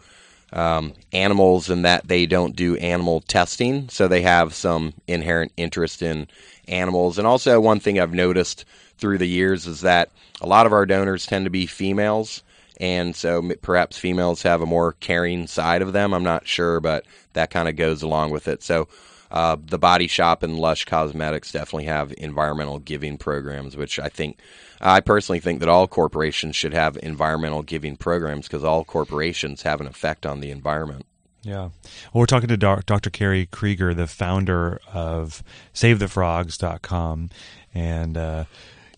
um, 0.52 0.92
animals 1.12 1.68
and 1.70 1.84
that 1.84 2.08
they 2.08 2.26
don't 2.26 2.56
do 2.56 2.76
animal 2.76 3.20
testing, 3.20 3.88
so 3.88 4.08
they 4.08 4.22
have 4.22 4.54
some 4.54 4.94
inherent 5.06 5.52
interest 5.56 6.02
in 6.02 6.28
animals. 6.68 7.18
And 7.18 7.26
also, 7.26 7.60
one 7.60 7.80
thing 7.80 7.98
I've 7.98 8.14
noticed 8.14 8.64
through 8.98 9.18
the 9.18 9.28
years 9.28 9.66
is 9.66 9.82
that 9.82 10.10
a 10.40 10.46
lot 10.46 10.66
of 10.66 10.72
our 10.72 10.86
donors 10.86 11.26
tend 11.26 11.44
to 11.46 11.50
be 11.50 11.66
females, 11.66 12.42
and 12.80 13.14
so 13.14 13.50
perhaps 13.62 13.98
females 13.98 14.42
have 14.42 14.62
a 14.62 14.66
more 14.66 14.92
caring 15.00 15.46
side 15.46 15.82
of 15.82 15.92
them. 15.92 16.14
I'm 16.14 16.24
not 16.24 16.46
sure, 16.46 16.80
but 16.80 17.04
that 17.32 17.50
kind 17.50 17.68
of 17.68 17.76
goes 17.76 18.02
along 18.02 18.30
with 18.30 18.48
it. 18.48 18.62
So. 18.62 18.88
Uh, 19.30 19.56
the 19.60 19.78
Body 19.78 20.06
Shop 20.06 20.42
and 20.42 20.58
Lush 20.58 20.84
Cosmetics 20.84 21.52
definitely 21.52 21.86
have 21.86 22.14
environmental 22.18 22.78
giving 22.78 23.18
programs, 23.18 23.76
which 23.76 23.98
I 23.98 24.08
think 24.08 24.38
I 24.80 25.00
personally 25.00 25.40
think 25.40 25.60
that 25.60 25.68
all 25.68 25.86
corporations 25.86 26.56
should 26.56 26.74
have 26.74 26.98
environmental 27.02 27.62
giving 27.62 27.96
programs 27.96 28.46
because 28.46 28.64
all 28.64 28.84
corporations 28.84 29.62
have 29.62 29.80
an 29.80 29.86
effect 29.86 30.26
on 30.26 30.40
the 30.40 30.50
environment. 30.50 31.06
Yeah. 31.42 31.62
Well, 31.62 31.70
we're 32.14 32.26
talking 32.26 32.48
to 32.48 32.56
Dr. 32.56 33.10
Kerry 33.10 33.46
Kriger, 33.46 33.94
the 33.94 34.08
founder 34.08 34.80
of 34.92 35.42
SaveTheFrogs.com. 35.74 37.30
And, 37.72 38.16
uh, 38.16 38.44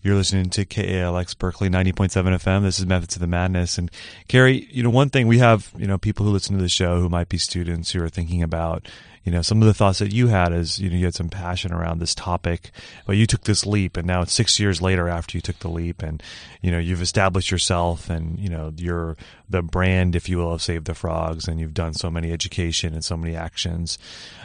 you're 0.01 0.15
listening 0.15 0.49
to 0.51 0.65
KALX 0.65 1.37
Berkeley 1.37 1.69
90.7 1.69 2.11
FM. 2.37 2.63
This 2.63 2.79
is 2.79 2.85
Methods 2.85 3.15
of 3.15 3.19
the 3.19 3.27
Madness. 3.27 3.77
And 3.77 3.91
Kerry, 4.29 4.67
you 4.71 4.81
know, 4.81 4.89
one 4.89 5.09
thing 5.09 5.27
we 5.27 5.39
have, 5.39 5.73
you 5.77 5.87
know, 5.87 5.97
people 5.97 6.25
who 6.25 6.31
listen 6.31 6.55
to 6.55 6.61
the 6.61 6.69
show 6.69 7.01
who 7.01 7.09
might 7.09 7.27
be 7.27 7.37
students 7.37 7.91
who 7.91 8.01
are 8.01 8.09
thinking 8.09 8.41
about, 8.41 8.87
you 9.29 9.35
know, 9.35 9.43
some 9.43 9.61
of 9.61 9.67
the 9.67 9.75
thoughts 9.75 9.99
that 9.99 10.11
you 10.11 10.29
had 10.29 10.51
is, 10.51 10.79
you 10.79 10.89
know, 10.89 10.95
you 10.95 11.05
had 11.05 11.13
some 11.13 11.29
passion 11.29 11.71
around 11.71 11.99
this 11.99 12.15
topic, 12.15 12.71
but 13.05 13.15
you 13.15 13.27
took 13.27 13.43
this 13.43 13.63
leap 13.63 13.95
and 13.95 14.07
now 14.07 14.23
it's 14.23 14.33
six 14.33 14.59
years 14.59 14.81
later 14.81 15.07
after 15.07 15.37
you 15.37 15.41
took 15.43 15.59
the 15.59 15.69
leap 15.69 16.01
and, 16.01 16.23
you 16.63 16.71
know, 16.71 16.79
you've 16.79 17.03
established 17.03 17.51
yourself 17.51 18.09
and, 18.09 18.39
you 18.39 18.49
know, 18.49 18.73
you're 18.75 19.15
the 19.47 19.61
brand, 19.61 20.15
if 20.15 20.29
you 20.29 20.39
will, 20.39 20.53
of 20.53 20.63
Save 20.63 20.85
the 20.85 20.95
Frogs 20.95 21.47
and 21.47 21.59
you've 21.59 21.75
done 21.75 21.93
so 21.93 22.09
many 22.09 22.31
education 22.31 22.95
and 22.95 23.05
so 23.05 23.15
many 23.15 23.35
actions. 23.35 23.99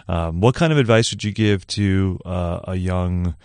Um, 0.06 0.42
what 0.42 0.54
kind 0.54 0.70
of 0.70 0.78
advice 0.78 1.10
would 1.10 1.24
you 1.24 1.32
give 1.32 1.66
to 1.68 2.20
uh, 2.26 2.60
a 2.64 2.74
young, 2.74 3.36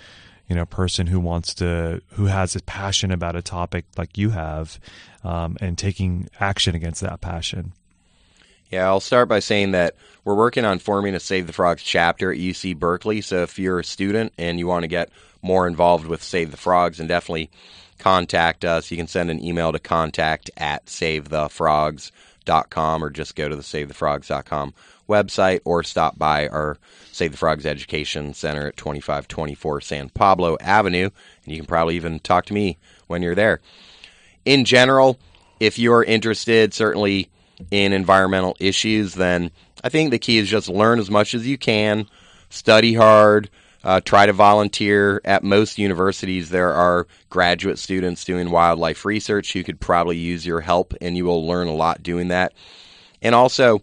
you 0.49 0.57
know 0.57 0.65
person 0.65 1.07
who 1.07 1.21
wants 1.21 1.53
to 1.53 2.01
who 2.13 2.25
has 2.25 2.55
a 2.55 2.61
passion 2.63 3.11
about 3.11 3.35
a 3.35 3.41
topic 3.41 3.85
like 3.97 4.17
you 4.17 4.31
have 4.31 4.79
um, 5.23 5.55
and 5.61 5.77
taking 5.77 6.27
action 6.39 6.73
against 6.73 7.01
that 7.01 7.21
passion 7.21 7.71
yeah 8.69 8.85
i'll 8.85 8.99
start 8.99 9.27
by 9.27 9.39
saying 9.39 9.71
that 9.71 9.95
we're 10.23 10.35
working 10.35 10.65
on 10.65 10.79
forming 10.79 11.15
a 11.15 11.19
save 11.19 11.47
the 11.47 11.53
frogs 11.53 11.83
chapter 11.83 12.31
at 12.31 12.37
uc 12.37 12.77
berkeley 12.77 13.21
so 13.21 13.43
if 13.43 13.59
you're 13.59 13.79
a 13.79 13.83
student 13.83 14.33
and 14.37 14.59
you 14.59 14.67
want 14.67 14.83
to 14.83 14.87
get 14.87 15.09
more 15.41 15.67
involved 15.67 16.05
with 16.05 16.23
save 16.23 16.51
the 16.51 16.57
frogs 16.57 16.99
and 16.99 17.09
definitely 17.09 17.49
contact 17.97 18.65
us 18.65 18.91
you 18.91 18.97
can 18.97 19.07
send 19.07 19.29
an 19.29 19.43
email 19.43 19.71
to 19.71 19.79
contact 19.79 20.49
at 20.57 20.85
savethefrogs.com 20.85 23.03
or 23.03 23.09
just 23.09 23.35
go 23.35 23.49
to 23.49 23.55
the 23.55 23.61
savethefrogs.com 23.61 24.73
website 25.09 25.59
or 25.65 25.83
stop 25.83 26.17
by 26.17 26.47
our 26.47 26.77
Save 27.11 27.31
the 27.31 27.37
Frogs 27.37 27.65
Education 27.65 28.33
Center 28.33 28.67
at 28.67 28.77
2524 28.77 29.81
San 29.81 30.09
Pablo 30.09 30.55
Avenue. 30.61 31.09
And 31.43 31.53
you 31.53 31.57
can 31.57 31.65
probably 31.65 31.97
even 31.97 32.19
talk 32.19 32.45
to 32.45 32.53
me 32.53 32.77
when 33.07 33.21
you're 33.21 33.35
there. 33.35 33.59
In 34.45 34.63
general, 34.63 35.19
if 35.59 35.77
you're 35.77 36.03
interested, 36.03 36.73
certainly 36.73 37.29
in 37.71 37.93
environmental 37.93 38.55
issues, 38.59 39.13
then 39.13 39.51
I 39.83 39.89
think 39.89 40.11
the 40.11 40.19
key 40.19 40.37
is 40.37 40.49
just 40.49 40.69
learn 40.69 40.99
as 40.99 41.09
much 41.09 41.33
as 41.33 41.47
you 41.47 41.57
can, 41.57 42.07
study 42.49 42.93
hard, 42.93 43.49
uh, 43.83 44.01
try 44.01 44.25
to 44.25 44.33
volunteer. 44.33 45.21
At 45.23 45.43
most 45.43 45.77
universities, 45.77 46.49
there 46.49 46.73
are 46.73 47.07
graduate 47.29 47.79
students 47.79 48.25
doing 48.25 48.51
wildlife 48.51 49.05
research 49.05 49.53
who 49.53 49.63
could 49.63 49.79
probably 49.79 50.17
use 50.17 50.45
your 50.45 50.61
help, 50.61 50.93
and 51.01 51.15
you 51.15 51.25
will 51.25 51.47
learn 51.47 51.67
a 51.67 51.75
lot 51.75 52.03
doing 52.03 52.29
that. 52.29 52.53
And 53.21 53.35
also, 53.35 53.81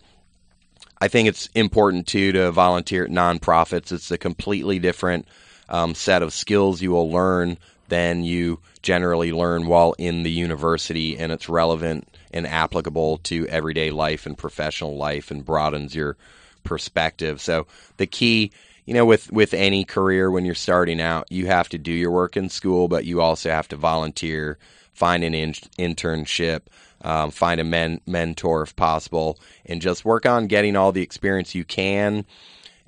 I 1.01 1.09
think 1.09 1.29
it's 1.29 1.49
important 1.55 2.07
too 2.07 2.33
to 2.33 2.51
volunteer 2.51 3.05
at 3.05 3.11
nonprofits. 3.11 3.93
It's 3.93 4.11
a 4.11 4.19
completely 4.19 4.79
different 4.79 5.27
um, 5.69 5.95
set 5.95 6.23
of 6.23 6.33
skills 6.33 6.81
you 6.81 6.91
will 6.91 7.11
learn 7.11 7.59
than 7.89 8.25
you 8.25 8.61
generally 8.83 9.33
learn 9.33 9.67
while 9.67 9.95
in 9.99 10.23
the 10.23 10.31
university, 10.31 11.19
and 11.19 11.33
it's 11.33 11.49
relevant 11.49 12.09
and 12.37 12.47
applicable 12.47 13.17
to 13.19 13.47
everyday 13.49 13.91
life 13.91 14.27
and 14.27 14.37
professional 14.37 14.97
life 14.97 15.31
and 15.31 15.45
broadens 15.45 15.95
your 15.95 16.17
perspective. 16.65 17.41
So 17.41 17.67
the 17.97 18.07
key, 18.07 18.53
you 18.85 18.93
know, 18.93 19.07
with 19.07 19.33
with 19.33 19.55
any 19.55 19.85
career 19.85 20.31
when 20.31 20.45
you're 20.45 20.55
starting 20.55 21.01
out, 21.01 21.33
you 21.33 21.47
have 21.47 21.71
to 21.71 21.79
do 21.79 21.93
your 21.93 22.11
work 22.11 22.37
in 22.37 22.51
school, 22.51 22.89
but 22.89 23.07
you 23.07 23.23
also 23.23 23.51
have 23.51 23.69
to 23.69 23.77
volunteer, 23.77 24.59
find 24.93 25.25
an 25.25 25.35
in- 25.35 25.53
internship, 25.79 26.61
um, 27.01 27.31
find 27.31 27.59
a 27.59 27.65
men- 27.65 28.03
mentor 28.07 28.63
if 28.63 28.77
possible, 28.77 29.39
and 29.65 29.81
just 29.81 30.05
work 30.05 30.27
on 30.27 30.47
getting 30.47 30.77
all 30.77 30.93
the 30.93 31.03
experience 31.03 31.55
you 31.55 31.65
can. 31.65 32.27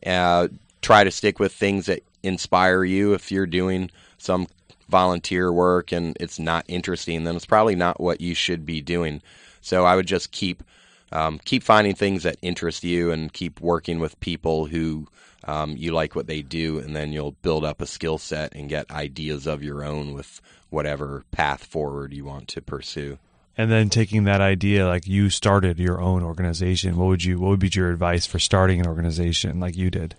Uh, 0.07 0.49
try 0.83 1.05
to 1.05 1.11
stick 1.11 1.39
with 1.39 1.53
things 1.53 1.87
that 1.87 2.05
inspire 2.23 2.85
you. 2.85 3.15
If 3.15 3.33
you're 3.33 3.47
doing 3.47 3.91
some 4.19 4.47
volunteer 4.89 5.53
work 5.53 5.93
and 5.93 6.17
it's 6.21 6.39
not 6.39 6.65
interesting, 6.69 7.25
then 7.25 7.37
it's 7.37 7.47
probably 7.47 7.75
not 7.75 8.01
what 8.01 8.21
you 8.21 8.35
should 8.35 8.65
be 8.67 8.81
doing. 8.81 9.23
So 9.61 9.85
I 9.85 9.97
would 9.97 10.07
just 10.07 10.31
keep 10.31 10.63
um, 11.11 11.39
keep 11.45 11.63
finding 11.63 11.95
things 11.95 12.25
that 12.25 12.37
interest 12.43 12.85
you 12.85 13.11
and 13.11 13.33
keep 13.33 13.61
working 13.61 13.99
with 13.99 14.21
people 14.21 14.67
who 14.67 15.07
um, 15.45 15.75
you 15.77 15.93
like 15.93 16.15
what 16.15 16.27
they 16.27 16.43
do, 16.43 16.79
and 16.79 16.95
then 16.95 17.13
you'll 17.13 17.33
build 17.43 17.65
up 17.65 17.81
a 17.81 17.87
skill 17.87 18.19
set 18.19 18.55
and 18.55 18.69
get 18.69 18.91
ideas 18.91 19.47
of 19.47 19.63
your 19.63 19.83
own 19.83 20.13
with 20.13 20.43
whatever 20.69 21.25
path 21.31 21.65
forward 21.65 22.13
you 22.13 22.25
want 22.25 22.49
to 22.49 22.61
pursue 22.61 23.19
and 23.59 23.73
then 23.73 23.91
taking 23.91 24.25
that 24.25 24.41
idea 24.41 24.87
like 24.87 25.07
you 25.07 25.29
started 25.29 25.79
your 25.79 26.01
own 26.01 26.23
organization 26.23 26.97
what 26.97 27.07
would 27.07 27.25
you 27.25 27.39
what 27.39 27.49
would 27.49 27.59
be 27.59 27.71
your 27.73 27.91
advice 27.91 28.25
for 28.25 28.39
starting 28.39 28.81
an 28.81 28.87
organization 28.87 29.59
like 29.59 29.77
you 29.77 29.91
did 29.91 30.15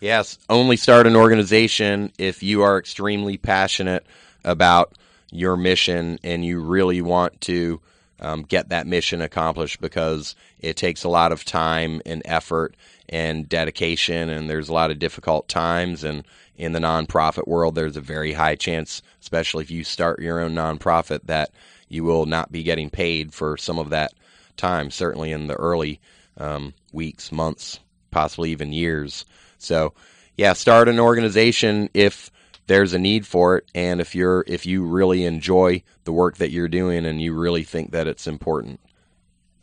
yes 0.00 0.38
only 0.48 0.76
start 0.76 1.06
an 1.06 1.16
organization 1.16 2.12
if 2.18 2.42
you 2.42 2.62
are 2.62 2.78
extremely 2.78 3.36
passionate 3.36 4.04
about 4.44 4.96
your 5.30 5.56
mission 5.56 6.18
and 6.24 6.44
you 6.44 6.60
really 6.60 7.00
want 7.00 7.40
to 7.40 7.80
um, 8.20 8.42
get 8.42 8.68
that 8.68 8.86
mission 8.86 9.22
accomplished 9.22 9.80
because 9.80 10.34
it 10.60 10.76
takes 10.76 11.04
a 11.04 11.08
lot 11.08 11.32
of 11.32 11.44
time 11.44 12.02
and 12.04 12.22
effort 12.24 12.76
and 13.08 13.48
dedication 13.48 14.28
and 14.28 14.48
there's 14.48 14.68
a 14.68 14.72
lot 14.72 14.90
of 14.90 14.98
difficult 14.98 15.48
times. 15.48 16.04
And 16.04 16.24
in 16.56 16.72
the 16.72 16.78
nonprofit 16.78 17.48
world 17.48 17.74
there's 17.74 17.96
a 17.96 18.02
very 18.02 18.34
high 18.34 18.54
chance 18.54 19.00
especially 19.22 19.64
if 19.64 19.70
you 19.70 19.84
start 19.84 20.20
your 20.20 20.40
own 20.40 20.54
nonprofit 20.54 21.20
that 21.24 21.50
you 21.88 22.04
will 22.04 22.26
not 22.26 22.52
be 22.52 22.62
getting 22.62 22.90
paid 22.90 23.32
for 23.32 23.56
some 23.56 23.78
of 23.78 23.90
that 23.90 24.12
time, 24.56 24.90
certainly 24.90 25.32
in 25.32 25.46
the 25.46 25.54
early 25.54 26.00
um, 26.36 26.72
weeks, 26.92 27.32
months, 27.32 27.80
possibly 28.10 28.50
even 28.50 28.72
years. 28.72 29.24
So, 29.58 29.94
yeah, 30.36 30.52
start 30.54 30.88
an 30.88 30.98
organization 30.98 31.90
if 31.94 32.30
there's 32.66 32.92
a 32.92 32.98
need 32.98 33.26
for 33.26 33.58
it, 33.58 33.70
and 33.74 34.00
if 34.00 34.14
you're 34.14 34.44
if 34.46 34.64
you 34.64 34.84
really 34.84 35.24
enjoy 35.24 35.82
the 36.04 36.12
work 36.12 36.36
that 36.36 36.50
you're 36.50 36.68
doing 36.68 37.04
and 37.04 37.20
you 37.20 37.34
really 37.34 37.64
think 37.64 37.90
that 37.90 38.06
it's 38.06 38.26
important. 38.26 38.80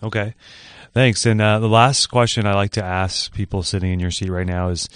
Okay, 0.04 0.36
thanks. 0.94 1.26
And 1.26 1.42
uh, 1.42 1.60
the 1.60 1.70
last 1.70 2.08
question 2.08 2.46
I 2.46 2.54
like 2.54 2.72
to 2.72 2.84
ask 2.84 3.34
people 3.34 3.64
sitting 3.64 3.92
in 3.92 4.00
your 4.00 4.12
seat 4.12 4.30
right 4.30 4.46
now 4.46 4.70
is 4.70 4.90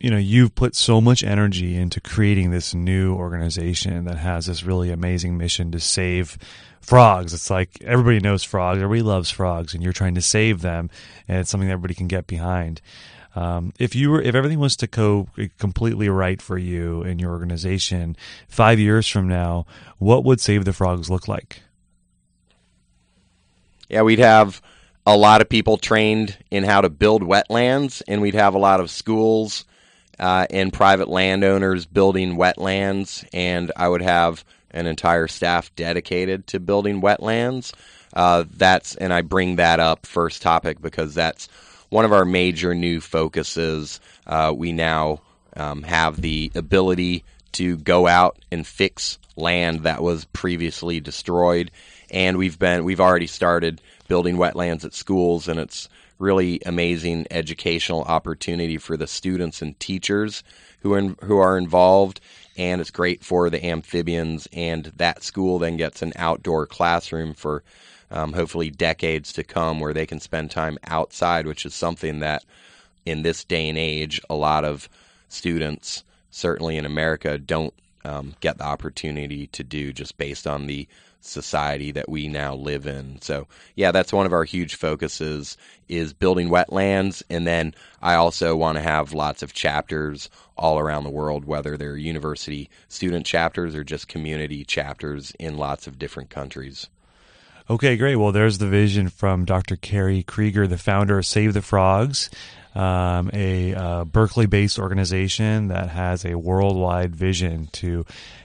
you 0.00 0.10
know 0.10 0.18
you've 0.18 0.54
put 0.54 0.74
so 0.74 1.00
much 1.00 1.22
energy 1.22 1.76
into 1.76 2.00
creating 2.00 2.50
this 2.50 2.74
new 2.74 3.14
organization 3.14 4.04
that 4.04 4.18
has 4.18 4.46
this 4.46 4.64
really 4.64 4.90
amazing 4.90 5.38
mission 5.38 5.70
to 5.72 5.80
save 5.80 6.38
frogs. 6.80 7.32
It's 7.32 7.50
like 7.50 7.82
everybody 7.82 8.20
knows 8.20 8.44
frogs 8.44 8.82
everybody 8.82 9.02
loves 9.02 9.30
frogs 9.30 9.74
and 9.74 9.82
you're 9.82 9.92
trying 9.92 10.14
to 10.16 10.22
save 10.22 10.60
them 10.60 10.90
and 11.28 11.38
it's 11.38 11.50
something 11.50 11.68
that 11.68 11.74
everybody 11.74 11.94
can 11.94 12.08
get 12.08 12.26
behind. 12.26 12.80
Um, 13.36 13.72
if 13.78 13.96
you 13.96 14.10
were 14.10 14.22
if 14.22 14.34
everything 14.34 14.60
was 14.60 14.76
to 14.76 14.86
go 14.86 15.28
completely 15.58 16.08
right 16.08 16.40
for 16.40 16.56
you 16.56 17.02
in 17.02 17.18
your 17.18 17.32
organization 17.32 18.16
five 18.48 18.78
years 18.78 19.08
from 19.08 19.26
now 19.28 19.66
what 19.98 20.24
would 20.24 20.40
save 20.40 20.64
the 20.64 20.72
frogs 20.72 21.10
look 21.10 21.26
like? 21.28 21.62
Yeah 23.88 24.02
we'd 24.02 24.18
have 24.18 24.60
a 25.06 25.16
lot 25.16 25.40
of 25.40 25.48
people 25.48 25.76
trained 25.76 26.38
in 26.50 26.64
how 26.64 26.80
to 26.80 26.88
build 26.88 27.22
wetlands 27.22 28.02
and 28.08 28.22
we'd 28.22 28.34
have 28.34 28.54
a 28.54 28.58
lot 28.58 28.80
of 28.80 28.90
schools 28.90 29.64
uh, 30.18 30.46
and 30.50 30.72
private 30.72 31.08
landowners 31.08 31.86
building 31.86 32.36
wetlands, 32.36 33.24
and 33.32 33.72
I 33.76 33.88
would 33.88 34.02
have 34.02 34.44
an 34.70 34.86
entire 34.86 35.28
staff 35.28 35.74
dedicated 35.76 36.46
to 36.48 36.60
building 36.60 37.00
wetlands. 37.00 37.72
Uh, 38.12 38.44
that's 38.56 38.94
and 38.96 39.12
I 39.12 39.22
bring 39.22 39.56
that 39.56 39.80
up 39.80 40.06
first 40.06 40.42
topic 40.42 40.80
because 40.80 41.14
that's 41.14 41.48
one 41.90 42.04
of 42.04 42.12
our 42.12 42.24
major 42.24 42.74
new 42.74 43.00
focuses. 43.00 44.00
Uh, 44.26 44.52
we 44.56 44.72
now 44.72 45.20
um, 45.56 45.82
have 45.82 46.20
the 46.20 46.50
ability 46.54 47.24
to 47.52 47.76
go 47.76 48.06
out 48.06 48.38
and 48.50 48.66
fix 48.66 49.18
land 49.36 49.80
that 49.80 50.02
was 50.02 50.24
previously 50.26 51.00
destroyed, 51.00 51.70
and 52.10 52.36
we've 52.36 52.58
been 52.58 52.84
we've 52.84 53.00
already 53.00 53.26
started 53.26 53.80
building 54.08 54.36
wetlands 54.36 54.84
at 54.84 54.94
schools, 54.94 55.48
and 55.48 55.58
it's 55.58 55.88
really 56.18 56.60
amazing 56.64 57.26
educational 57.30 58.02
opportunity 58.02 58.78
for 58.78 58.96
the 58.96 59.06
students 59.06 59.62
and 59.62 59.78
teachers 59.80 60.42
who 60.80 60.92
are 60.92 60.98
in, 60.98 61.16
who 61.24 61.38
are 61.38 61.58
involved 61.58 62.20
and 62.56 62.80
it's 62.80 62.90
great 62.90 63.24
for 63.24 63.50
the 63.50 63.64
amphibians 63.64 64.46
and 64.52 64.86
that 64.96 65.22
school 65.24 65.58
then 65.58 65.76
gets 65.76 66.02
an 66.02 66.12
outdoor 66.16 66.66
classroom 66.66 67.34
for 67.34 67.62
um, 68.10 68.32
hopefully 68.32 68.70
decades 68.70 69.32
to 69.32 69.42
come 69.42 69.80
where 69.80 69.92
they 69.94 70.06
can 70.06 70.20
spend 70.20 70.50
time 70.50 70.78
outside 70.86 71.46
which 71.46 71.66
is 71.66 71.74
something 71.74 72.20
that 72.20 72.44
in 73.04 73.22
this 73.22 73.44
day 73.44 73.68
and 73.68 73.78
age 73.78 74.20
a 74.30 74.34
lot 74.34 74.64
of 74.64 74.88
students 75.28 76.04
certainly 76.30 76.76
in 76.76 76.86
america 76.86 77.38
don't 77.38 77.74
um, 78.04 78.34
get 78.40 78.58
the 78.58 78.64
opportunity 78.64 79.46
to 79.48 79.64
do 79.64 79.92
just 79.92 80.16
based 80.16 80.46
on 80.46 80.66
the 80.66 80.86
society 81.26 81.90
that 81.92 82.08
we 82.08 82.28
now 82.28 82.54
live 82.54 82.86
in. 82.86 83.20
So 83.20 83.46
yeah, 83.74 83.92
that's 83.92 84.12
one 84.12 84.26
of 84.26 84.32
our 84.32 84.44
huge 84.44 84.76
focuses 84.76 85.56
is 85.88 86.12
building 86.12 86.48
wetlands. 86.48 87.22
And 87.28 87.46
then 87.46 87.74
I 88.02 88.14
also 88.14 88.56
want 88.56 88.76
to 88.76 88.82
have 88.82 89.12
lots 89.12 89.42
of 89.42 89.52
chapters 89.52 90.30
all 90.56 90.78
around 90.78 91.04
the 91.04 91.10
world, 91.10 91.44
whether 91.44 91.76
they're 91.76 91.96
university 91.96 92.70
student 92.88 93.26
chapters 93.26 93.74
or 93.74 93.84
just 93.84 94.08
community 94.08 94.64
chapters 94.64 95.32
in 95.38 95.56
lots 95.56 95.86
of 95.86 95.98
different 95.98 96.30
countries. 96.30 96.88
Okay, 97.68 97.96
great. 97.96 98.16
Well, 98.16 98.32
there's 98.32 98.58
the 98.58 98.68
vision 98.68 99.08
from 99.08 99.46
Dr. 99.46 99.76
Kerry 99.76 100.22
Kriger, 100.22 100.68
the 100.68 100.76
founder 100.76 101.18
of 101.18 101.26
Save 101.26 101.54
the 101.54 101.62
Frogs 101.62 102.28
um, 102.74 103.30
a 103.32 103.74
uh, 103.74 104.04
Berkeley 104.04 104.46
based 104.46 104.78
organization 104.78 105.68
that 105.68 105.90
has 105.90 106.24
a 106.24 106.34
worldwide 106.34 107.14
vision 107.14 107.68
to 107.72 108.04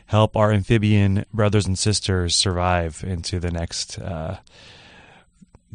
help 0.10 0.36
our 0.36 0.52
amphibian 0.52 1.24
brothers 1.32 1.68
and 1.68 1.78
sisters 1.78 2.36
survive 2.36 3.04
into 3.06 3.40
the 3.40 3.52
next 3.52 4.00
uh, 4.00 4.36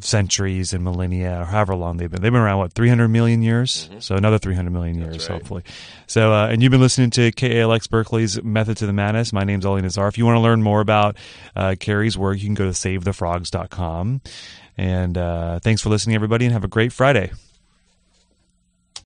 centuries 0.00 0.72
and 0.72 0.82
millennia 0.82 1.42
or 1.42 1.44
however 1.44 1.76
long 1.76 1.98
they've 1.98 2.10
been. 2.10 2.20
They've 2.20 2.32
been 2.32 2.40
around, 2.40 2.58
what, 2.58 2.72
300 2.72 3.06
million 3.06 3.42
years? 3.42 3.88
Mm-hmm. 3.88 4.00
So 4.00 4.16
another 4.16 4.38
300 4.38 4.72
million 4.72 4.98
years, 4.98 5.28
right. 5.28 5.38
hopefully. 5.38 5.62
So, 6.08 6.32
uh, 6.32 6.48
and 6.48 6.64
you've 6.64 6.72
been 6.72 6.80
listening 6.80 7.10
to 7.10 7.30
KALX 7.30 7.88
Berkeley's 7.88 8.42
Method 8.42 8.76
to 8.78 8.86
the 8.86 8.92
Madness. 8.92 9.32
My 9.32 9.44
name's 9.44 9.64
Ali 9.64 9.82
Nazar. 9.82 10.08
If 10.08 10.18
you 10.18 10.26
want 10.26 10.34
to 10.34 10.40
learn 10.40 10.64
more 10.64 10.80
about 10.80 11.16
uh, 11.54 11.76
Kerry's 11.78 12.18
work, 12.18 12.38
you 12.38 12.46
can 12.46 12.54
go 12.54 12.64
to 12.64 12.70
savethefrogs.com. 12.70 14.20
And 14.76 15.16
uh, 15.16 15.60
thanks 15.60 15.80
for 15.80 15.90
listening, 15.90 16.16
everybody, 16.16 16.44
and 16.44 16.52
have 16.52 16.64
a 16.64 16.68
great 16.68 16.92
Friday. 16.92 17.30